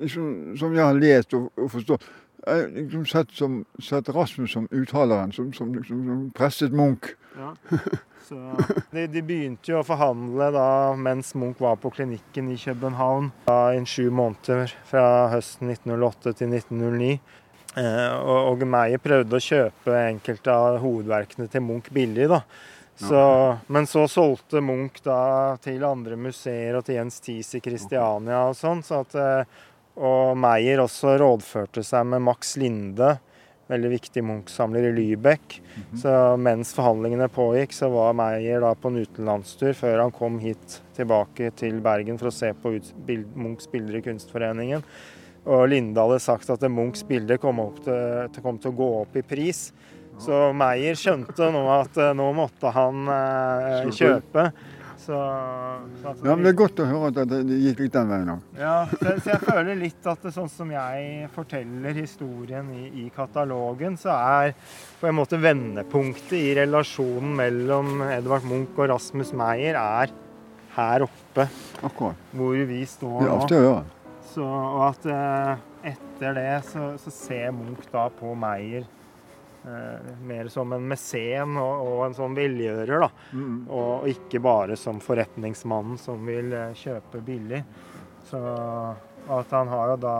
liksom, 0.00 0.28
som 0.60 0.76
jeg 0.76 0.84
har 0.86 0.98
lest 0.98 1.36
og, 1.38 1.50
og 1.56 1.72
forstått, 1.76 2.06
jeg 2.42 2.62
har 2.62 2.70
liksom 2.74 3.04
sett, 3.06 3.34
som, 3.38 3.58
sett, 3.78 4.08
Rasmus 4.10 4.54
som 4.56 4.64
uttaleren, 4.74 5.32
som, 5.32 5.52
som, 5.54 5.74
som, 5.86 6.06
som 6.08 6.24
presset 6.36 6.74
Munch. 6.74 7.12
Ja. 8.32 8.54
De, 8.90 9.02
de, 9.10 9.20
begynte 9.24 9.72
jo 9.72 9.80
å 9.80 9.84
forhandle 9.84 10.46
da 10.54 10.66
mens 10.96 11.32
Munch 11.36 11.58
var 11.60 11.74
på 11.82 11.90
klinikken 11.92 12.46
i 12.52 12.56
København 12.60 13.30
da, 13.44 13.56
i 13.74 13.82
sju 13.88 14.06
måneder 14.14 14.72
fra 14.88 15.04
høsten 15.32 15.72
1908 15.72 16.32
til 16.38 16.54
1909. 16.54 17.10
Eh, 17.80 18.14
og, 18.20 18.52
og 18.52 18.64
Meyer 18.68 19.00
prøvde 19.02 19.38
å 19.38 19.42
kjøpe 19.42 19.96
enkelte 20.06 20.54
av 20.54 20.78
hovedverkene 20.82 21.48
til 21.52 21.64
Munch 21.66 21.90
billig. 21.92 22.28
da. 22.30 22.42
Så, 22.96 23.22
men 23.72 23.86
så 23.88 24.04
solgte 24.08 24.60
Munch 24.62 25.00
da 25.02 25.56
til 25.64 25.82
andre 25.84 26.16
museer 26.20 26.76
og 26.78 26.84
til 26.86 27.00
Jens 27.00 27.18
Thies 27.24 27.54
i 27.56 27.62
Kristiania 27.64 28.44
og 28.50 28.56
sånn. 28.58 28.82
Så 28.86 29.00
at, 29.02 29.16
eh, 29.18 29.60
og 29.96 30.36
Meyer 30.38 30.84
også 30.84 31.16
rådførte 31.20 31.82
seg 31.84 32.06
med 32.12 32.24
Max 32.28 32.56
Linde 32.60 33.16
veldig 33.72 33.90
viktig 33.92 34.24
Munch-samler 34.24 34.88
i 34.88 34.92
Lübeck. 34.92 35.60
-hmm. 35.60 35.96
Så 36.02 36.36
mens 36.36 36.74
forhandlingene 36.74 37.28
pågikk, 37.28 37.72
så 37.72 37.88
var 37.88 38.12
Meyer 38.12 38.60
da 38.60 38.74
på 38.74 38.88
en 38.88 38.96
utenlandstur 38.96 39.72
før 39.72 39.98
han 40.02 40.10
kom 40.10 40.38
hit 40.38 40.82
tilbake 40.96 41.50
til 41.56 41.80
Bergen 41.80 42.18
for 42.18 42.28
å 42.28 42.32
se 42.32 42.52
på 42.52 42.80
Munchs 43.34 43.70
bilder 43.70 43.96
i 43.96 44.02
Kunstforeningen. 44.02 44.82
Og 45.46 45.68
Linde 45.68 46.00
hadde 46.00 46.20
sagt 46.20 46.50
at 46.50 46.60
Munchs 46.60 47.02
bilder 47.02 47.36
kom, 47.36 47.56
til, 47.84 48.42
kom 48.42 48.58
til 48.58 48.70
å 48.70 48.76
gå 48.76 49.00
opp 49.02 49.16
i 49.16 49.22
pris. 49.22 49.72
Så 50.20 50.44
Meyer 50.56 50.98
skjønte 50.98 51.48
nå 51.54 51.64
at 51.72 51.96
eh, 52.00 52.12
nå 52.16 52.28
måtte 52.36 52.72
han 52.74 53.08
eh, 53.12 53.90
kjøpe. 53.94 54.50
Så, 55.02 55.18
så 56.02 56.12
ja, 56.22 56.34
men 56.36 56.44
Det 56.44 56.50
er 56.52 56.58
godt 56.60 56.80
å 56.84 56.84
høre 56.86 57.08
at 57.10 57.30
det 57.32 57.56
gikk 57.58 57.80
litt 57.82 57.94
den 57.96 58.10
veien 58.12 58.28
òg. 58.36 58.42
Ja, 58.54 58.74
så, 58.86 59.16
så, 59.16 59.32
jeg 59.32 59.40
føler 59.42 59.80
litt 59.80 60.06
at 60.06 60.22
det, 60.22 60.30
sånn 60.36 60.50
som 60.52 60.70
jeg 60.70 61.30
forteller 61.34 61.96
historien 61.98 62.68
i, 62.76 62.84
i, 63.02 63.08
katalogen, 63.14 63.96
så 63.98 64.12
er 64.14 64.54
på 65.00 65.10
en 65.10 65.18
måte 65.18 65.40
vendepunktet 65.42 66.36
i 66.38 66.52
relasjonen 66.60 67.34
mellom 67.40 68.04
Edvard 68.12 68.46
Munch 68.46 68.78
og 68.78 68.92
Rasmus 68.92 69.34
Meyer 69.34 69.80
er 69.80 70.14
her 70.76 71.08
oppe. 71.08 71.48
Akkurat. 71.82 72.22
Hvor 72.38 72.62
vi 72.70 72.84
står 72.86 73.18
nå. 73.18 73.26
Det 73.26 73.28
er 73.28 73.36
ofte 73.40 73.60
å. 73.66 73.76
Så, 74.32 74.46
og 74.46 74.82
at 74.86 75.10
eh, 75.12 75.68
etter 75.92 76.38
det 76.38 76.50
så, 76.70 76.92
så, 77.02 77.10
ser 77.12 77.50
Munch 77.56 77.90
da 77.92 78.06
på 78.16 78.36
Meyer 78.38 78.86
mer 80.26 80.48
som 80.48 80.72
en 80.72 80.88
mesen 80.88 81.56
og, 81.60 81.86
og 81.86 82.04
en 82.06 82.16
sånn 82.16 82.36
velgjører. 82.36 83.04
da. 83.04 83.10
Mm. 83.32 83.58
Og, 83.70 84.08
ikke 84.10 84.42
bare 84.42 84.76
som 84.78 85.00
forretningsmannen 85.02 86.00
som 86.00 86.24
vil 86.26 86.52
eh, 86.56 86.74
kjøpe 86.78 87.22
billig. 87.24 87.62
Så 88.30 88.40
at 88.42 89.54
han 89.54 89.70
har 89.70 89.92
jo 89.94 90.00
da 90.02 90.16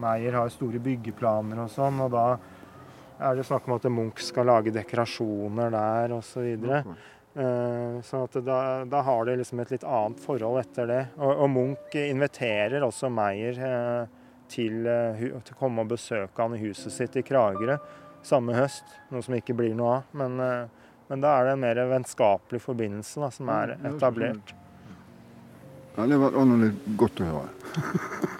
Meyer 0.00 0.36
har 0.38 0.52
store 0.52 0.80
byggeplaner 0.80 1.58
og 1.60 1.70
sånn, 1.72 1.98
og 2.00 2.12
da 2.14 2.24
er 3.20 3.36
det 3.36 3.44
snakk 3.44 3.66
om 3.68 3.74
at 3.74 3.88
Munch 3.92 4.22
skal 4.24 4.48
lage 4.48 4.72
dekorasjoner 4.72 5.72
der 5.74 6.14
osv. 6.16 6.46
Så, 6.56 6.94
uh, 7.36 7.98
så 8.06 8.22
at 8.24 8.38
da, 8.46 8.60
da, 8.88 9.02
har 9.04 9.28
de 9.28 9.34
liksom 9.42 9.60
et 9.60 9.74
litt 9.74 9.84
annet 9.84 10.22
forhold 10.24 10.62
etter 10.62 10.88
det. 10.88 11.02
Og, 11.18 11.34
og 11.44 11.52
Munch 11.52 11.98
inviterer 12.00 12.86
også 12.86 13.12
Meyer 13.12 13.60
til, 14.48 14.88
til, 14.88 15.36
å 15.36 15.58
komme 15.60 15.84
og 15.84 15.92
besøke 15.92 16.40
han 16.40 16.56
i 16.56 16.62
huset 16.64 16.96
sitt 16.96 17.20
i 17.20 17.26
Kragerø 17.26 17.76
samme 18.26 18.56
høst. 18.56 18.84
Noe 19.10 19.24
som 19.24 19.36
ikke 19.36 19.56
blir 19.58 19.74
noe 19.78 20.00
av. 20.00 20.10
Men, 20.16 20.36
men 21.10 21.24
da 21.24 21.36
er 21.36 21.48
det 21.48 21.56
en 21.56 21.64
mer 21.64 21.82
vennskapelig 21.94 22.62
forbindelse 22.64 23.22
da, 23.22 23.30
som 23.34 23.50
er 23.54 23.76
etablert. 23.78 24.54
Ja, 25.96 26.06
det 26.06 26.20
var 26.22 26.36
ordentlig 26.38 26.96
godt 27.00 27.20
å 27.24 27.32
høre. 27.32 28.36